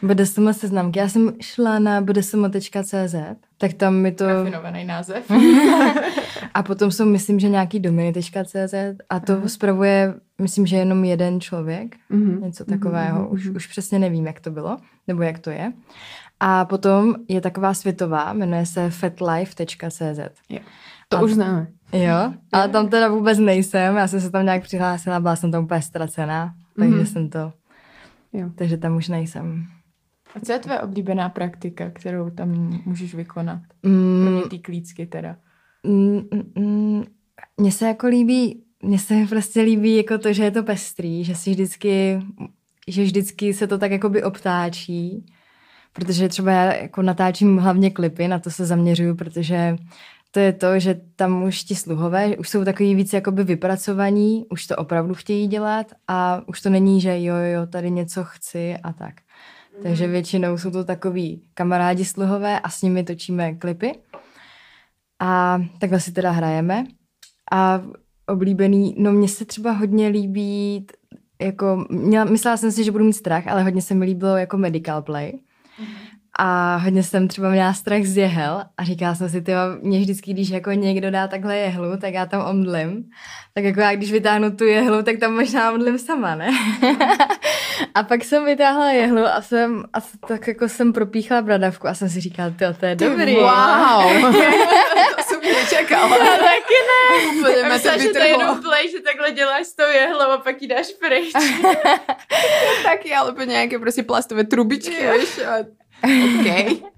[0.03, 0.99] BDSM seznamky.
[0.99, 3.15] Já jsem šla na bdsm.cz,
[3.57, 4.27] tak tam mi to...
[4.27, 5.31] Rafinovaný název.
[6.53, 8.73] a potom jsou, myslím, že nějaký dominy.cz
[9.09, 9.47] a to Aha.
[9.47, 12.41] spravuje, myslím, že jenom jeden člověk, mm-hmm.
[12.41, 13.19] něco takového.
[13.19, 13.33] Mm-hmm.
[13.33, 14.77] Už, už přesně nevím, jak to bylo,
[15.07, 15.73] nebo jak to je.
[16.39, 20.19] A potom je taková světová, jmenuje se fatlife.cz.
[20.49, 20.59] Jo.
[21.09, 21.67] To a, už známe.
[21.93, 25.63] Jo, ale tam teda vůbec nejsem, já jsem se tam nějak přihlásila, byla jsem tam
[25.63, 27.05] úplně ztracená, takže mm-hmm.
[27.05, 27.53] jsem to
[28.33, 28.49] Jo.
[28.55, 29.67] Takže tam už nejsem.
[30.35, 33.61] A co je tvoje oblíbená praktika, kterou tam můžeš vykonat?
[33.83, 34.21] Mm.
[34.23, 35.35] Kromě ty klícky teda.
[35.83, 37.03] Mm, mm, mm.
[37.57, 41.35] Mně se jako líbí, mně se prostě líbí jako to, že je to pestrý, že
[41.35, 42.21] si vždycky,
[42.87, 45.25] že vždycky se to tak jakoby obtáčí,
[45.93, 49.77] protože třeba já jako natáčím hlavně klipy, na to se zaměřuju, protože
[50.31, 54.67] to je to, že tam už ti sluhové už jsou takový víc jakoby vypracovaní, už
[54.67, 58.93] to opravdu chtějí dělat a už to není, že jo, jo, tady něco chci a
[58.93, 59.13] tak.
[59.77, 59.83] Mm.
[59.83, 63.91] Takže většinou jsou to takový kamarádi sluhové a s nimi točíme klipy.
[65.19, 66.83] A takhle si teda hrajeme.
[67.51, 67.81] A
[68.27, 70.87] oblíbený, no mně se třeba hodně líbí,
[71.41, 74.57] jako, měla, myslela jsem si, že budu mít strach, ale hodně se mi líbilo jako
[74.57, 75.31] medical play.
[75.31, 75.48] Mm-hmm
[76.41, 80.33] a hodně jsem třeba měla strach z jehel a říkala jsem si, tyjo, mě vždycky,
[80.33, 83.03] když jako někdo dá takhle jehlu, tak já tam omdlím.
[83.53, 86.49] Tak jako já když vytáhnu tu jehlu, tak tam možná omdlím sama, ne?
[87.95, 89.97] a pak jsem vytáhla jehlu a jsem, a
[90.27, 93.35] tak jako jsem propíchla bradavku a jsem si říkala, tyjo, to je dobrý.
[93.35, 94.31] Wow.
[95.15, 96.17] to jsem nečekala.
[96.17, 97.39] Já taky ne.
[97.39, 100.61] Úplně myslím, že to je jenom play, že takhle děláš s tou jehlou a pak
[100.61, 101.33] ji dáš pryč.
[102.83, 105.39] taky, ale po nějaké prostě plastové trubičky, víš,
[106.03, 106.77] Okay.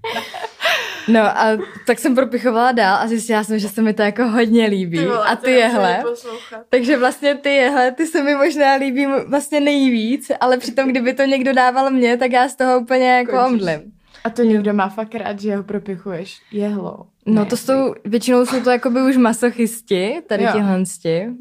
[1.08, 4.66] No a tak jsem propichovala dál a zjistila jsem, že se mi to jako hodně
[4.66, 4.98] líbí.
[4.98, 6.04] Ty vole, a ty jehle.
[6.70, 11.24] Takže vlastně ty jehle, ty se mi možná líbí vlastně nejvíc, ale přitom kdyby to
[11.24, 13.82] někdo dával mě, tak já z toho úplně jako omdlím.
[14.24, 16.98] A to někdo má fakt rád, že ho propichuješ jehlou.
[17.26, 20.84] No Ne, to jsou, většinou jsou to jakoby už masochisti, tady tihle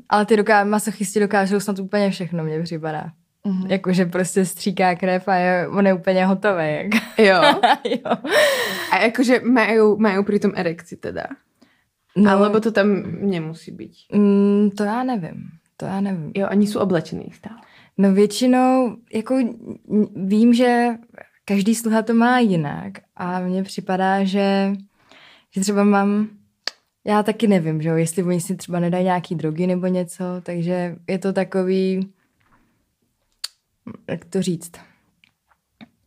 [0.09, 3.11] ale ty doká, masochisti dokážou snad úplně všechno, mně připadá.
[3.45, 3.71] Mhm.
[3.71, 6.65] Jakože prostě stříká krev a je, on je úplně hotový.
[6.75, 6.87] Jak.
[7.19, 7.41] Jo.
[7.85, 8.17] jo.
[8.93, 11.27] A jakože mají, mají pri tom erekci teda.
[12.17, 13.93] No, Alebo to tam nemusí být.
[14.13, 15.49] mm, to já nevím.
[15.77, 16.33] To já nevím.
[16.37, 17.61] Jo, oni jsou oblečení stále.
[17.99, 19.39] No většinou, jako
[20.17, 20.89] vím, že
[21.45, 24.73] každý sluha to má jinak a mně připadá, že,
[25.51, 26.29] že třeba mám,
[27.05, 30.97] já taky nevím, že jo, jestli oni si třeba nedají nějaký drogy nebo něco, takže
[31.09, 32.09] je to takový,
[34.11, 34.73] jak to říct,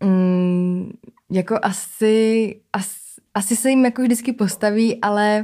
[0.03, 0.91] mm,
[1.31, 2.95] jako asi, asi,
[3.33, 5.43] asi se jim jako vždycky postaví, ale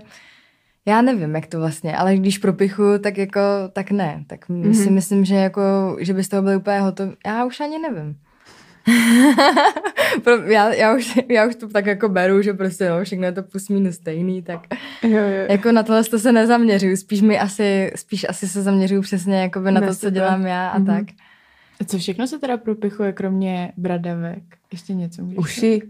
[0.85, 3.39] já nevím, jak to vlastně, ale když propichu, tak jako,
[3.73, 4.23] tak ne.
[4.27, 4.73] Tak mm-hmm.
[4.73, 4.93] si Mhm.
[4.93, 5.61] myslím, že jako,
[5.99, 7.11] že by z toho byli úplně hotový.
[7.25, 8.15] Já už ani nevím.
[10.47, 13.43] Já, já, už, já už to tak jako beru, že prostě no, všechno je to
[13.43, 14.59] plus minus stejný, tak
[15.03, 15.45] Jo, jo.
[15.49, 16.97] jako na tohle to se nezaměřuju.
[16.97, 20.77] Spíš mi asi, spíš asi se zaměřuju přesně jakoby na to, co dělám já a
[20.77, 20.85] Mhm.
[20.87, 21.03] tak.
[21.81, 24.43] A co všechno se teda propichuje, kromě bradavek?
[24.71, 25.81] Ještě něco můžeš Uši.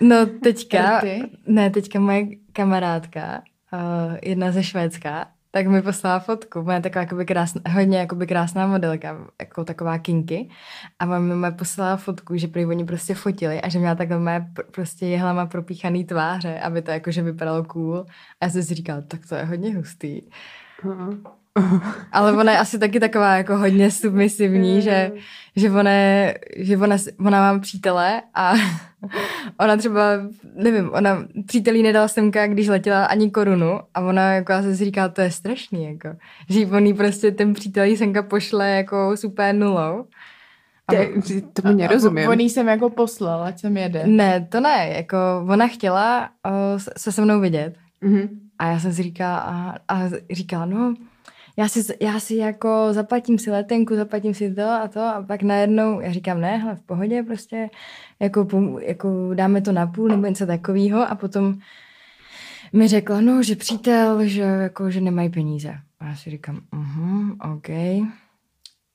[0.00, 1.00] No teďka,
[1.46, 6.62] ne, teďka moje kamarádka, uh, jedna ze Švédska, tak mi poslala fotku.
[6.62, 10.48] Moje taková jakoby krásná, hodně jakoby krásná modelka, jako taková kinky.
[10.98, 14.18] A ona mi moje poslala fotku, že prý oni prostě fotili a že měla takhle
[14.18, 18.06] moje pr- prostě jehlama propíchaný tváře, aby to jakože vypadalo cool.
[18.40, 20.22] A já jsem si říkala, tak to je hodně hustý.
[20.82, 21.37] Aha.
[22.12, 25.12] Ale ona je asi taky taková jako hodně submisivní, že,
[25.56, 28.54] že, ona, je- že ona, ona má přítele a
[29.60, 30.02] ona třeba,
[30.54, 34.84] nevím, ona přítelí nedala semka, když letěla ani korunu a ona jako já jsem si
[34.84, 36.08] říkala, to je strašný, jako,
[36.48, 40.04] že on jí prostě ten přítel jí semka pošle jako super nulou.
[40.88, 41.08] A Te-
[41.62, 42.28] Tomu nerozumím.
[42.28, 44.02] On jí jsem jako poslal, ať sem jede.
[44.06, 45.16] ne, to ne, jako
[45.48, 48.28] ona chtěla o, se- se se mnou vidět Mhm.
[48.58, 50.94] A já jsem si říkala, a, a říkala, no,
[51.58, 55.42] já si, já si jako zaplatím si letenku, zaplatím si to a to a pak
[55.42, 57.70] najednou, já říkám, ne, hele, v pohodě prostě,
[58.20, 58.46] jako,
[58.80, 61.58] jako dáme to na půl nebo něco takového a potom
[62.72, 65.78] mi řekla, no, že přítel, že jako, že nemají peníze.
[66.00, 67.68] A já si říkám, mhm, OK.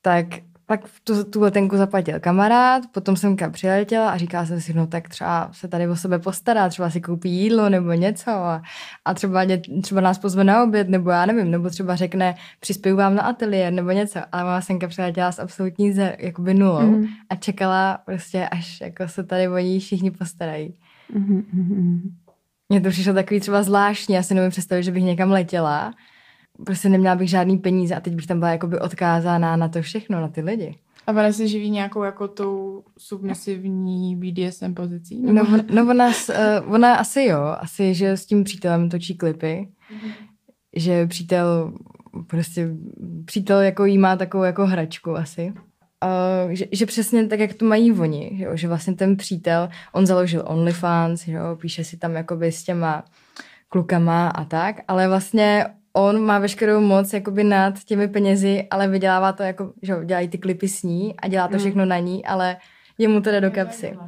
[0.02, 0.26] Tak
[0.66, 4.86] pak tu, tu letenku zaplatil kamarád, potom jsem kam přiletěla a říkala jsem si, no
[4.86, 8.62] tak třeba se tady o sebe postará, třeba si koupí jídlo nebo něco a,
[9.04, 12.96] a třeba, ně, třeba nás pozve na oběd, nebo já nevím, nebo třeba řekne, přispěju
[12.96, 17.06] vám na ateliér nebo něco, ale má senka přiletěla s absolutní ze, jakoby nulou Mhm.
[17.30, 20.74] a čekala prostě, až jako se tady o ní všichni postarají.
[21.14, 22.00] Mhm, mhm.
[22.68, 25.92] Mně to přišlo takový třeba zvláštní, já si nevím představit, že bych někam letěla,
[26.66, 30.20] prostě neměla bych žádný peníze a teď bych tam byla jakoby odkázána na to všechno,
[30.20, 30.78] na ty lidi.
[31.06, 35.22] A ona se živí nějakou jako tou submisivní BDSM pozicí?
[35.22, 39.68] No, no ona, eh, ona asi jo, asi, že s tím přítelem točí klipy,
[40.76, 41.72] že přítel
[42.26, 42.68] prostě,
[43.24, 45.52] přítel jako jí má takovou jako hračku asi.
[46.44, 49.68] Uh, že, že, přesně tak, jak to mají oni, že, jo, že vlastně ten přítel,
[49.92, 53.04] on založil OnlyFans, že jo, píše si tam jakoby s těma
[53.68, 59.32] klukama a tak, ale vlastně on má veškerou moc jakoby nad těmi penězi, ale vydělává
[59.32, 61.58] to jako, že jo, dělají ty klipy s ní a dělá to Mm.
[61.58, 62.56] všechno na ní, ale
[62.98, 63.98] jemu to jde do kapsy.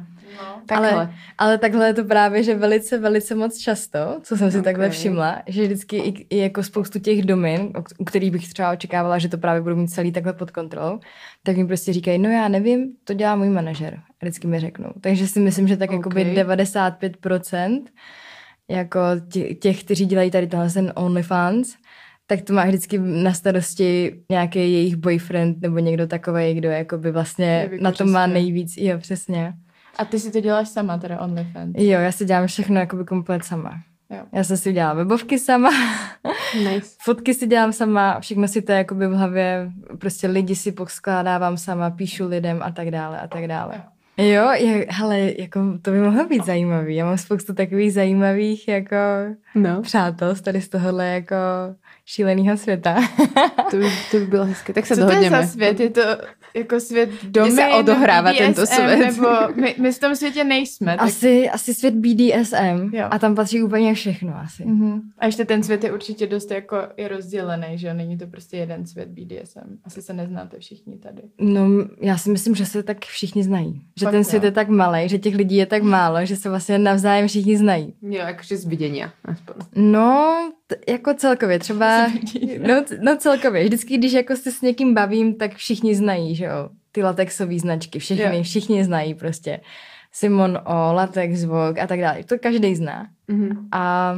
[0.65, 0.91] Takhle.
[0.91, 4.63] Ale, ale takhle je to právě, že velice, velice moc často, co jsem si okay.
[4.63, 8.71] takhle všimla, že vždycky i, i jako spoustu těch domin, o- u kterých bych třeba
[8.71, 10.99] očekávala, že to právě budu mít celý takhle pod kontrolou,
[11.43, 13.99] tak mi prostě říkají, no já nevím, to dělá můj manažer.
[14.21, 14.89] Vždycky mi řeknou.
[15.01, 15.95] Takže si myslím, že tak Ok.
[15.95, 17.81] jakoby 95%
[18.69, 18.99] jako
[19.59, 21.75] těch, kteří dělají tady tenhle ten OnlyFans,
[22.27, 27.69] tak to má vždycky na starosti nějaký jejich boyfriend nebo někdo takový, kdo jakoby vlastně
[27.71, 28.77] Je na tom má nejvíc.
[28.77, 29.53] Jo, přesně.
[29.97, 31.73] A ty si to děláš sama, teda OnlyFans.
[31.77, 33.81] Jo, já si dělám všechno jakoby komplet sama.
[34.09, 34.23] Jo.
[34.33, 35.69] Já jsem si udělala webovky sama,
[36.63, 36.95] Nice.
[37.01, 41.89] fotky si dělám sama, všechno si to jakoby v hlavě, prostě lidi si poskládávám sama,
[41.89, 43.73] píšu lidem a tak dále a tak dále.
[43.75, 43.81] Jo,
[44.53, 46.95] je, hele, jako to by mohlo být zajímavý.
[46.95, 48.95] Já mám spoustu takových zajímavých jako
[49.55, 51.35] No, přátel z tady z tohohle jako
[52.05, 52.95] šíleného světa.
[53.71, 54.73] to by, to by bylo hezké.
[54.73, 55.79] Tak se Co to je za svět?
[55.79, 56.01] Je to
[56.53, 57.51] jako svět domy?
[57.51, 58.97] se odohrává BDSM, tento svět?
[58.97, 60.97] Nebo my, my v tom světě nejsme.
[60.97, 61.07] Tak...
[61.07, 63.07] Asi, asi svět BDSM Jo.
[63.11, 64.65] a tam patří úplně všechno asi.
[64.65, 65.01] Mhm.
[65.17, 67.93] A ještě ten svět je určitě dost jako je rozdělený, že jo?
[67.93, 69.77] Není to prostě jeden svět BDSM.
[69.85, 71.21] Asi se neznáte všichni tady.
[71.39, 71.67] No,
[72.01, 73.81] já si myslím, že se tak všichni znají.
[73.99, 74.23] Že Fakt ten jo.
[74.23, 77.57] svět je tak malý, že těch lidí je tak málo, že se vlastně navzájem všichni
[77.57, 77.93] znají.
[78.01, 79.55] Jo, jakože z vidění aspoň.
[79.75, 80.35] No,
[80.67, 82.07] t- jako celkově, třeba,
[82.67, 86.69] no, no celkově, vždycky, když jako se s někým bavím, tak všichni znají, že jo,
[86.91, 88.43] ty latexové značky, všechny, Jo.
[88.43, 89.59] všichni znají prostě
[90.11, 92.23] Simon O, Latex Vogue a tak dále.
[92.23, 93.07] To každý zná.
[93.27, 93.67] Mhm.
[93.71, 94.15] A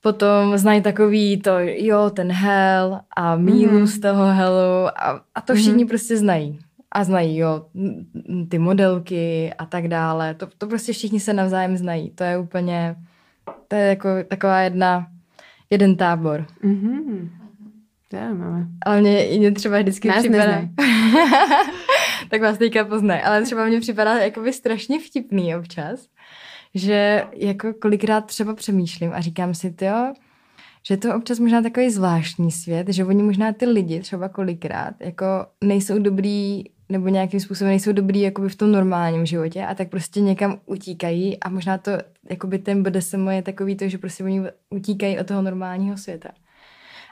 [0.00, 5.54] potom znají takový to, jo, ten hell a mílu z toho hellu a, a to
[5.54, 6.58] všichni prostě znají.
[6.92, 7.66] A znají, jo,
[8.48, 10.34] ty modelky a tak dále.
[10.34, 12.10] To, to prostě všichni se navzájem znají.
[12.10, 12.96] To je úplně,
[13.68, 15.06] to je jako taková jedna,
[15.70, 16.46] jeden tábor.
[18.86, 20.62] Ale mě, mě třeba vždycky Nás připadá...
[22.30, 23.22] tak vás teďka poznají.
[23.22, 26.06] Ale třeba mě připadá jakoby strašně vtipný občas,
[26.74, 30.12] že jako kolikrát třeba přemýšlím a říkám si, jo,
[30.86, 35.26] že to občas možná takový zvláštní svět, že oni možná ty lidi třeba kolikrát jako
[35.64, 40.20] nejsou dobrý nebo nějakým způsobem nejsou dobrý jakoby v tom normálním životě a tak prostě
[40.20, 41.90] někam utíkají a možná to,
[42.30, 46.28] jakoby ten BDSM je takový to, že prostě oni utíkají od toho normálního světa.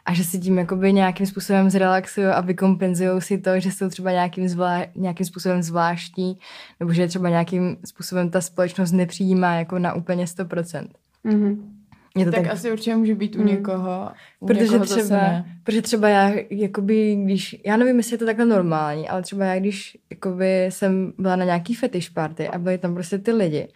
[0.05, 4.11] A že si tím jakoby nějakým způsobem zrelaxují a vykompenzují si to, že jsou třeba
[4.11, 6.39] nějakým, zvlá, nějakým způsobem zvláštní,
[6.81, 10.87] nebo že třeba nějakým způsobem ta společnost nepřijímá jako na úplně 100%.
[11.25, 11.79] Mhm.
[12.17, 13.47] Je to Tak, tak, asi určitě může být u Hmm.
[13.49, 14.11] někoho.
[14.41, 15.59] U protože někoho zase třeba, ne.
[15.65, 19.61] protože třeba já, jakoby, když, já nevím, jestli je to takhle normální, ale třeba já,
[19.61, 23.69] když jakoby, jsem byla na nějaký fetish party a byli tam prostě ty lidi,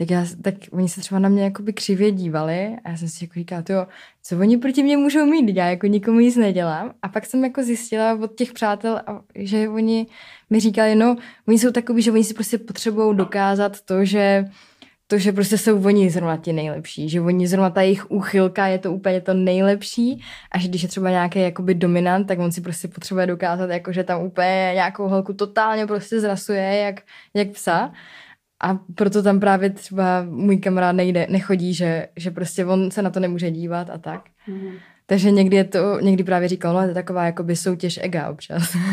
[0.00, 3.24] tak, já, tak oni se třeba na mě jakoby křivě dívali a já jsem si
[3.24, 3.86] jako říkala, jo,
[4.22, 6.92] co oni proti mě můžou mít, já jako nikomu nic nedělám.
[7.02, 9.00] A pak jsem jako zjistila od těch přátel,
[9.34, 10.06] že oni
[10.50, 11.16] mi říkali, no,
[11.48, 14.44] oni jsou takový, že oni si prostě potřebují dokázat to, že
[15.06, 18.78] to, že prostě jsou oni zrovna ti nejlepší, že oni zrovna ta jejich úchylka je
[18.78, 20.22] to úplně to nejlepší
[20.52, 23.92] a že když je třeba nějaký jakoby dominant, tak on si prostě potřebuje dokázat, jako
[23.92, 27.00] že tam úplně nějakou holku totálně prostě zrasuje, jak,
[27.34, 27.92] jak psa.
[28.62, 33.10] A proto tam právě třeba můj kamarád nejde, nechodí, že, že prostě on se na
[33.10, 34.20] to nemůže dívat a tak.
[34.48, 34.70] Mhm.
[35.06, 38.76] Takže někdy je to, někdy právě říkal, no je to taková jakoby soutěž ega občas.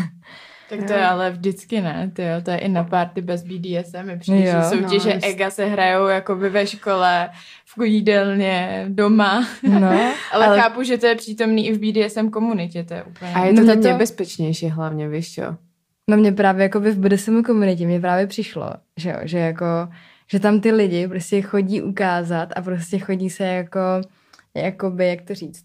[0.70, 4.02] Tak to je ale vždycky ne, ty jo, to je i na party bez BDSM,
[4.02, 4.62] mi přijde, že Jo.
[4.68, 7.30] soutěže No, ega se hrajou jakoby ve škole,
[7.78, 9.46] v jídelně, doma,
[9.80, 9.88] No,
[10.32, 13.32] ale, Ale- chápu, že to je přítomný i v BDSM komunitě, to je úplně...
[13.34, 15.42] A je No to tam to- nebezpečnější hlavně, víš čo?
[16.08, 19.64] No mě právě jako v BDSM komunitě mě právě přišlo, že jo, že jako,
[20.30, 23.80] že tam ty lidi prostě chodí ukázat a prostě chodí se jako,
[24.54, 25.64] jakoby, jak to říct,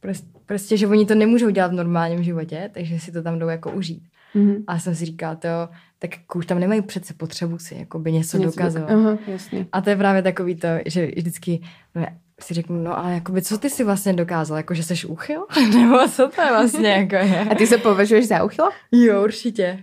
[0.00, 3.48] prostě, prostě, že oni to nemůžou dělat v normálním životě, takže si to tam jdou
[3.48, 4.02] jako užít.
[4.34, 4.64] Mhm.
[4.66, 5.48] A já jsem si říkala, to,
[5.98, 8.90] tak jako už tam nemají přece potřebu si jakoby něco, Něco dokazovat.
[8.90, 9.66] doka- Aha, jasně.
[9.72, 11.60] A to je právě takový to, že vždycky
[11.94, 12.06] no,
[12.42, 15.46] si řeknu, no ale jakoby, co ty si vlastně dokázal, jako že jsi úchyl?
[15.78, 17.40] Nebo co to je vlastně jako je?
[17.50, 18.70] A ty se považuješ za uchyla?
[18.92, 19.80] Jo, určitě.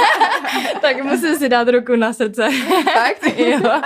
[0.80, 2.48] tak musím si dát ruku na srdce.
[2.92, 3.38] Fakt?
[3.38, 3.80] jo.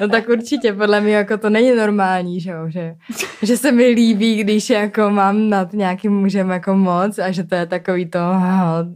[0.00, 2.68] No tak určitě, podle mě jako to není normální, že, jo?
[2.68, 2.94] že,
[3.42, 7.54] že se mi líbí, když jako mám nad nějakým mužem jako moc a že to
[7.54, 8.86] je takový to, aha,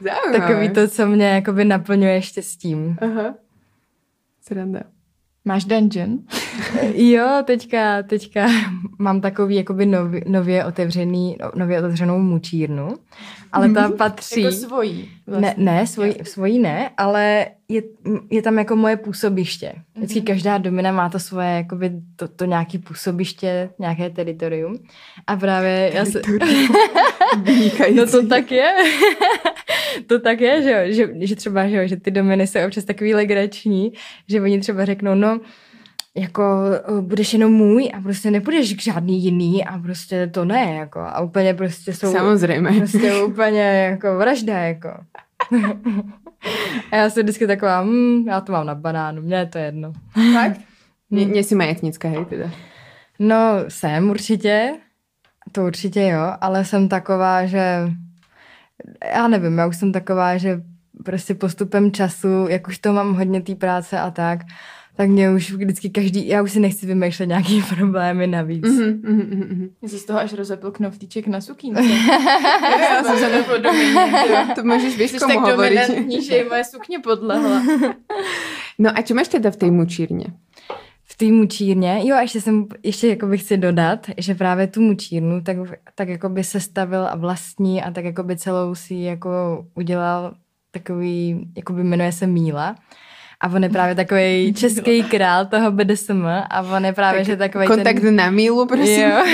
[0.00, 0.38] Zajímavé.
[0.38, 2.96] takový to, co mě jakoby naplňuje štěstím.
[3.00, 3.34] Aha.
[4.42, 4.80] Sranda.
[5.44, 6.18] Máš dungeon?
[6.94, 8.46] Jo, teďka, teďka
[8.98, 12.88] mám takový jakoby nově, nově otevřený, no, nově otevřenou mučírnu,
[13.52, 14.42] ale ta patří...
[14.42, 15.10] Jako svojí.
[15.26, 17.82] Ne, ne svojí, svojí ne, ale je,
[18.30, 19.72] je tam jako moje působiště.
[19.94, 24.74] Vždycky každá domina má to svoje, jakoby to, to nějaké působiště, nějaké teritorium.
[25.26, 26.22] A právě já se...
[27.94, 28.74] No to tak je.
[30.06, 32.84] to tak je, že, jo, že, že třeba, že, jo, že ty dominy jsou občas
[32.84, 33.92] takový legrační,
[34.28, 35.40] že oni třeba řeknou, no,
[36.16, 36.42] jako
[36.86, 41.00] o, budeš jenom můj a prostě nepůjdeš k žádný jiný a prostě to ne, jako
[41.00, 42.78] a úplně prostě jsou Samozřejmě.
[42.78, 44.88] prostě úplně jako vražda, jako.
[46.92, 49.92] a já jsem vždycky taková, hm, já to mám na banánu, mně je to jedno.
[50.34, 50.60] Fakt?
[51.10, 52.50] Nie, nie si majetnická, hej, teda.
[53.18, 53.36] No,
[53.68, 54.72] jsem určitě,
[55.52, 57.92] to určitě jo, ale jsem taková, že
[59.12, 60.60] já nevím, já už jsem taková, že
[61.04, 64.40] prostě postupem času, jak už to mám hodně té práce a tak,
[64.96, 68.64] tak mě už vždycky každý, já už si nechci vymýšlet nějaký problémy navíc.
[68.64, 69.68] Mhm, mhm, mhm, mhm.
[69.80, 71.82] Mně se z toho až rozepl knoflíček na sukínce.
[72.80, 73.44] Já jsem se.
[74.54, 75.78] To můžeš víš, Jsi komu tak hovoriť.
[75.80, 77.62] dominantní, že i moje sukně podlehla.
[78.78, 80.26] No a čo máš teda v tej mučírně?
[81.04, 84.80] v té mučírně, jo a ještě jsem, ještě jako bych chci dodat, že právě tu
[84.80, 85.56] mučírnu tak,
[85.94, 90.34] tak jako by se stavil a vlastní a tak jako by celou si jako udělal
[90.70, 92.74] takový, jako by jmenuje se Míla.
[93.40, 97.36] A on je právě takový český král toho BDSM a on je právě, Tak že
[97.36, 98.16] takový Kontakt ten...
[98.16, 99.08] na mílu, prosím.
[99.08, 99.24] Jo.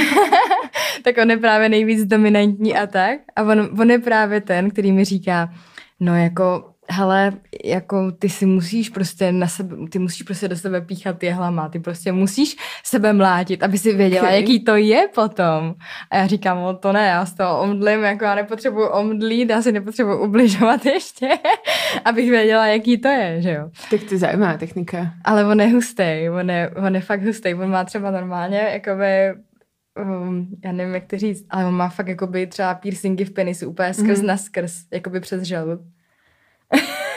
[1.05, 3.19] tak on je právě nejvíc dominantní a tak.
[3.37, 5.49] A on, on je právě ten, který mi říká,
[6.01, 7.33] no jako hele,
[7.65, 11.79] jako ty si musíš prostě na sebe, ty musíš prostě do sebe píchat jehlama, ty
[11.81, 14.41] prostě musíš sebe mlátit, aby si věděla, Okay.
[14.41, 15.75] jaký to je potom.
[16.11, 19.63] A já říkám, no to ne, já z toho omdlím, jako já nepotřebuji omdlít, já
[19.63, 21.29] si nepotřebuji ubližovat ještě,
[22.05, 23.71] abych věděla, jaký to je, že jo.
[23.91, 25.13] Tak to je zajímavá technika.
[25.25, 26.05] Ale on je hustý,
[26.41, 29.41] on je, on je fakt hustý, on má třeba normálně, jakoby,
[30.03, 33.69] um, já nevím, jak to říct, ale on má fakt jakoby třeba piercingy v penisu
[33.71, 34.27] úplně skrz Mhm.
[34.27, 35.79] na skrz, jakoby přes želu.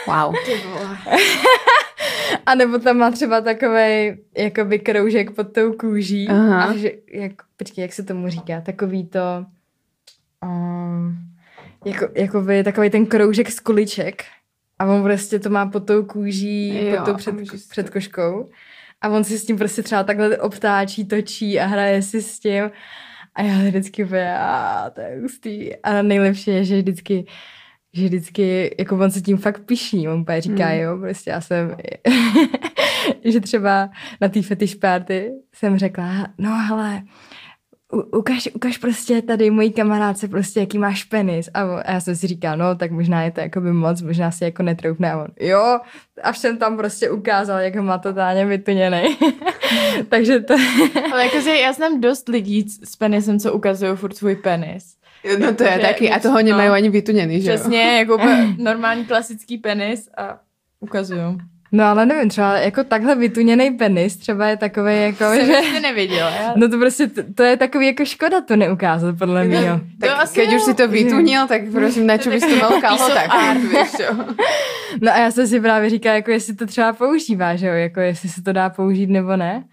[0.06, 0.34] Wow.
[2.46, 6.28] A nebo tam má třeba takový jakoby kroužek pod tou kůží.
[6.28, 6.64] Aha.
[6.64, 8.60] A že, jak, počkej, jak se tomu říká?
[8.60, 9.20] Takový to...
[10.44, 11.16] Um,
[11.84, 14.24] jako, jakoby takový ten kroužek z kuliček.
[14.78, 17.34] A on prostě to má pod tou kůží, Jo, pod tou před,
[17.70, 18.48] předkoškou.
[19.00, 22.70] A on si s tím prostě třeba takhle obtáčí, točí a hraje si s tím.
[23.34, 25.76] A já vždycky úplně, a to je hustý.
[25.76, 27.26] A nejlepší je, že vždycky
[27.96, 30.74] že vždycky, jako on se tím fakt pišní, on úplně říká, Mm.
[30.80, 31.76] jo, prostě já jsem,
[33.24, 33.90] že třeba
[34.20, 37.02] na té fetish party jsem řekla, no hele,
[37.92, 41.48] u- ukaž, ukaž prostě tady mojí kamarádce prostě, jaký máš penis.
[41.54, 44.02] A, on- a já jsem si říkala, no, tak možná je to jako by moc,
[44.02, 45.12] možná si jako netroufne.
[45.12, 45.78] A on, jo,
[46.22, 49.16] až jsem tam prostě ukázal, jak ho má totálně vytuněnej.
[50.08, 50.54] Takže to...
[51.12, 54.96] Ale jakože já znám dost lidí s s penisem, co ukazují furt svůj penis.
[55.38, 56.74] No to je Že taky, a už- toho nemají no.
[56.74, 57.56] ani vytuněný, že jo?
[57.56, 60.38] Přesně, jako úplně normální klasický penis a
[60.80, 61.38] ukazují.
[61.72, 65.52] No ale nevím, třeba jako takhle vytuněný penis třeba je takový jako, Jsem že...
[65.52, 66.30] ještě neviděla.
[66.30, 66.52] Já...
[66.56, 69.62] No to prostě, to, to je takový jako škoda to neukázat, podle mě.
[70.00, 70.60] Tak To asi keď už jo.
[70.60, 73.30] si to vytunil, tak prosím, na čo bys to mal kalhoták,
[73.70, 74.04] vieš čo?
[75.02, 78.00] No a já jsem si právě říkala, jako jestli to třeba používá, že jo, jako
[78.00, 79.64] jestli se to dá použít nebo ne.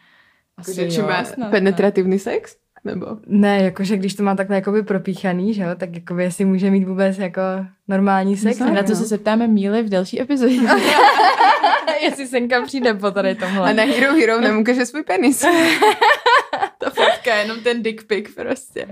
[0.75, 2.55] Že či jo, má snad, penetratívny sex?
[2.85, 3.07] Nebo?
[3.27, 6.83] Ne, jakože když to má takhle jakoby propíchaný, že jo, tak jakoby jestli může mít
[6.83, 7.41] vůbec jako
[7.87, 8.61] normální sex.
[8.61, 8.95] A na to no.
[8.95, 10.59] se zeptáme Míly v další epizodě.
[12.03, 13.69] jestli senka přijde po tady tomhle.
[13.69, 15.41] A na Hero Hero nám ukáže svůj penis.
[16.77, 18.87] Ta fotka, jenom ten dick pic prostě.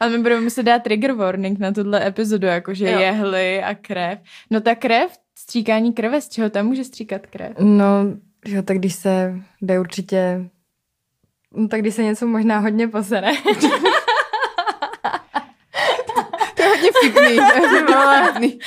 [0.00, 2.98] Ale my budeme muset dát trigger warning na tuhle epizodu, jakože Jo.
[2.98, 4.18] jehly a krev.
[4.50, 7.52] No ta krev, stříkání krve, z čeho tam může stříkat krev?
[7.58, 7.86] No,
[8.46, 10.48] jo, tak když se jde určitě,
[11.54, 13.30] no tak když se něco možná hodně posere.
[16.56, 17.36] To je hodně vtipný.
[17.36, 18.58] to je hodně vtipný.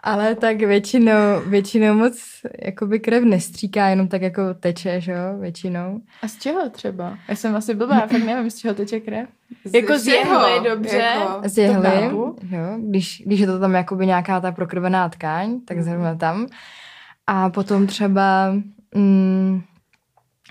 [0.00, 1.12] Ale tak většinou,
[1.46, 2.18] většinou moc
[2.64, 6.00] jakoby krev nestříká, jenom tak jako teče, že jo, většinou.
[6.22, 7.18] A z čeho třeba?
[7.28, 9.28] Já jsem asi blbá, já fakt nevím, z čeho teče krev.
[9.74, 10.96] Jako z jehly, dobře.
[10.96, 12.04] Jako, Z jehly,
[12.50, 16.46] jo, když, když je to tam jakoby nějaká ta prokrvená tkáň, tak zrovna tam.
[17.26, 18.52] A potom třeba
[18.94, 19.62] mm,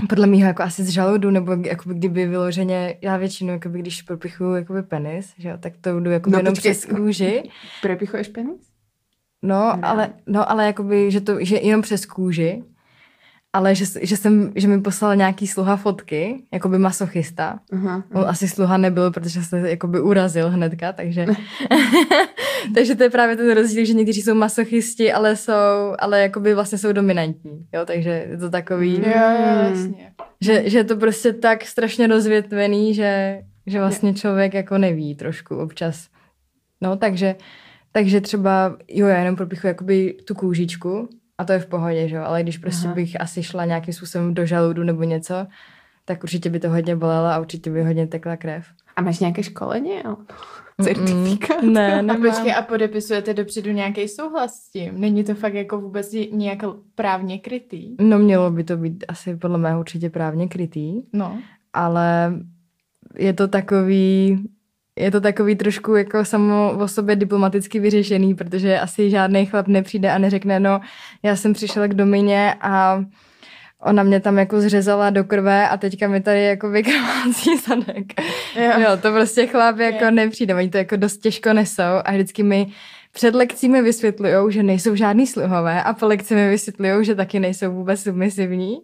[0.09, 4.55] podle mého jako asi z žaludu, nebo jakoby kdyby vyloženě, já většinou, jakoby, když propichuju
[4.55, 6.71] jakoby penis, že jo, tak to jdu jakoby No, no, jenom počkej.
[6.71, 7.43] přes kůži.
[7.81, 8.61] Prepichuješ penis?
[9.41, 9.81] No, Ne.
[9.83, 12.63] ale, no, ale jakoby, že to, že jenom přes kůži,
[13.53, 17.59] ale že, že, jsem, že mi poslal nějaký sluha fotky, jakoby masochista.
[17.73, 18.03] Aha.
[18.13, 21.25] On asi sluha nebyl, protože se jakoby urazil hnedka, takže,
[22.75, 25.53] takže to je právě ten rozdíl, že někteří jsou masochisti, ale jsou,
[25.99, 30.11] ale jakoby vlastně jsou dominantní, jo, takže je to takový, Jo, jo, jasně.
[30.41, 35.55] že, že je to prostě tak strašně rozvětvený, že, že vlastně člověk jako neví trošku
[35.57, 36.07] občas.
[36.81, 37.35] No, takže,
[37.91, 41.09] takže třeba, jo, já jenom propichu jakoby tu kůžičku
[41.43, 42.95] a to je v pohodě, že jo, ale když prostě Aha.
[42.95, 45.47] bych asi šla nějakým způsobem do žaludu nebo něco,
[46.05, 48.65] tak určitě by to hodně bolelo a určitě by hodně tekla krev.
[48.95, 50.03] A máš nějaké školení?
[50.03, 50.21] alebo
[50.81, 51.61] Certifikát?
[51.63, 52.21] Mm, ne, A nemám.
[52.21, 54.99] počkej, a podepisujete dopředu nějaký souhlas s tím?
[55.01, 56.59] Není to fakt jako vůbec nějak
[56.95, 57.95] právně krytý?
[58.01, 61.37] No mělo by to být asi podle mého určitě právně krytý, No.
[61.73, 62.33] ale
[63.17, 64.39] je to takový,
[64.95, 70.11] je to takový trošku jako samo o sobě diplomaticky vyřešený, protože asi žádný chlap nepřijde
[70.11, 70.79] a neřekne, no
[71.23, 73.03] já jsem přišel k domině a
[73.81, 78.21] ona mě tam jako zřezala do krve a teďka mi tady jako vykrvácí zadek.
[78.55, 78.71] Jo.
[78.81, 80.11] Jo, to prostě chlap jako Je.
[80.11, 82.67] nepřijde, oni to jako dost těžko nesou a vždycky mi
[83.14, 87.72] před lekcími vysvětlují, že nejsou žádný sluhové a po lekci mi vysvětlují, že taky nejsou
[87.72, 88.78] vůbec submisivní.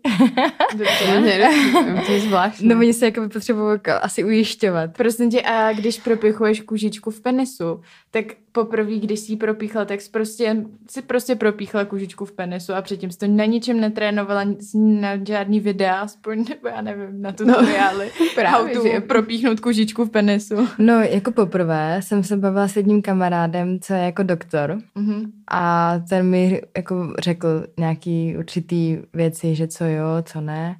[0.71, 1.21] To Dobře.
[1.21, 2.67] nerozumím, to je zvláštní.
[2.67, 4.89] No oni se jako potřebují asi ujišťovat.
[4.97, 8.25] Prosím tě, a když propichuješ kůžičku v penisu, tak
[8.65, 12.81] poprvé, když jsi ji propíchla, tak jsi prostě, si prostě propíchla kůžičku v penisu a
[12.81, 14.43] předtím jsi to na ničem netrénovala,
[14.75, 18.11] na žádný videa, aspoň, nebo já nevím, na tutoriály.
[18.19, 20.55] No, Právě, že- propíchnout kůžičku v penisu.
[20.77, 25.31] No, jako poprvé jsem se bavila s jedním kamarádem, co je jako doktor Mhm.
[25.51, 30.75] a ten mi jako řekl nějaký určitý věci, že co jo, co ne.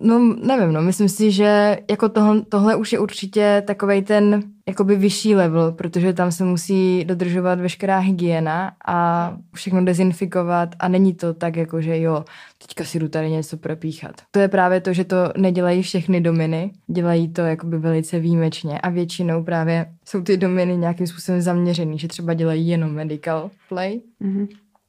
[0.00, 4.96] No, nevím, no, myslím si, že jako tohle, tohle už je určitě takovej ten jakoby
[4.96, 11.34] vyšší level, protože tam se musí dodržovat veškerá hygiena a všechno dezinfikovat a není to
[11.34, 12.24] tak jako, že jo,
[12.58, 14.12] teďka si jdu tady něco propíchat.
[14.30, 18.88] To je právě to, že to nedělají všechny dominy, dělají to jakoby velice výjimečně a
[18.90, 24.48] většinou právě jsou ty dominy nějakým způsobem zaměřený, že třeba dělají jenom medical play, Mhm.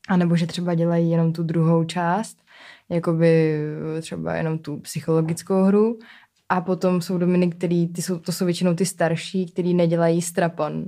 [0.10, 2.38] a nebo že třeba dělají jenom tu druhou část,
[2.90, 3.58] jakoby
[4.02, 6.00] třeba jenom tu psychologickou hru
[6.52, 10.86] a potom jsou dominy, který, ty jsou, to jsou většinou ty starší, který nedělají strapon,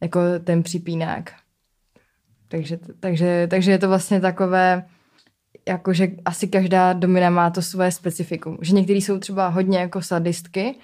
[0.00, 1.32] jako ten připínák.
[2.48, 4.84] Takže, takže, takže je to vlastně takové,
[5.68, 8.58] jakože asi každá domina má to svoje specifikum.
[8.60, 10.74] Že některý jsou třeba hodně jako sadistky,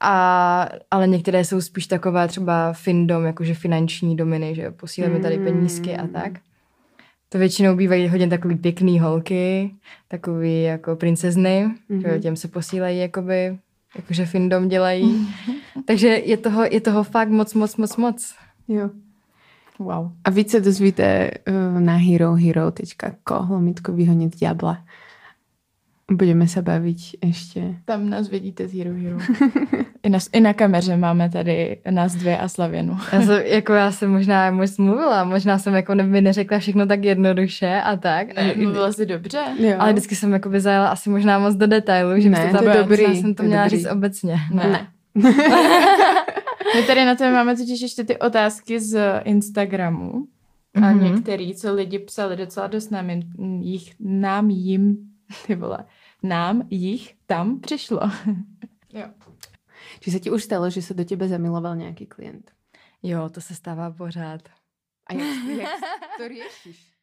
[0.00, 5.96] a, ale některé jsou spíš takové třeba findom, jakože finanční dominy, že posíláme tady penízky
[5.96, 6.32] a tak.
[7.34, 9.74] To většinou bývají hodně takový pěkný holky,
[10.08, 12.20] takový jako princezny, mm-hmm.
[12.20, 13.58] těm se posílají jakoby,
[13.96, 15.28] jakože findom dělají.
[15.84, 18.34] Takže je toho, je toho fakt moc, moc, moc, moc.
[18.68, 18.90] Jo.
[19.78, 20.10] Wow.
[20.24, 24.84] A víc se dozvíte uh, na herohero.co lomitko vyhonit diabla.
[26.12, 27.76] Budeme se bavit ještě.
[27.84, 29.18] Tam nás vidíte z Hero Hero.
[30.04, 32.96] I na, I na kameře máme tady nás dvě a Slavěnu.
[33.12, 37.04] Já jsem, jako já jsem možná moc mluvila, možná jsem jako by neřekla všechno tak
[37.04, 38.34] jednoduše a tak.
[38.36, 39.42] Ne, mluvila jsi dobře.
[39.58, 39.76] Jo.
[39.78, 42.74] Ale vždycky jsem jako by zajela asi možná moc do detailu, že Ne, to je
[42.76, 43.76] dobrý, jsem to, měla dobrý.
[43.78, 44.36] říct obecně.
[44.52, 44.86] Ne.
[46.74, 50.12] My tady na to máme totiž ještě ty otázky z Instagramu.
[50.74, 51.04] A Mhm.
[51.04, 53.10] některý, co lidi psali docela dost nám,
[53.60, 54.96] jich, nám jim,
[55.46, 55.78] ty vole,
[56.22, 58.00] nám jich tam přišlo.
[60.04, 62.52] Či se ti už stalo, že se do tebe zamiloval nějaký klient?
[63.02, 64.40] Jo, to se stává pořád.
[65.06, 65.80] A jak, jak
[66.18, 66.93] to řešíš?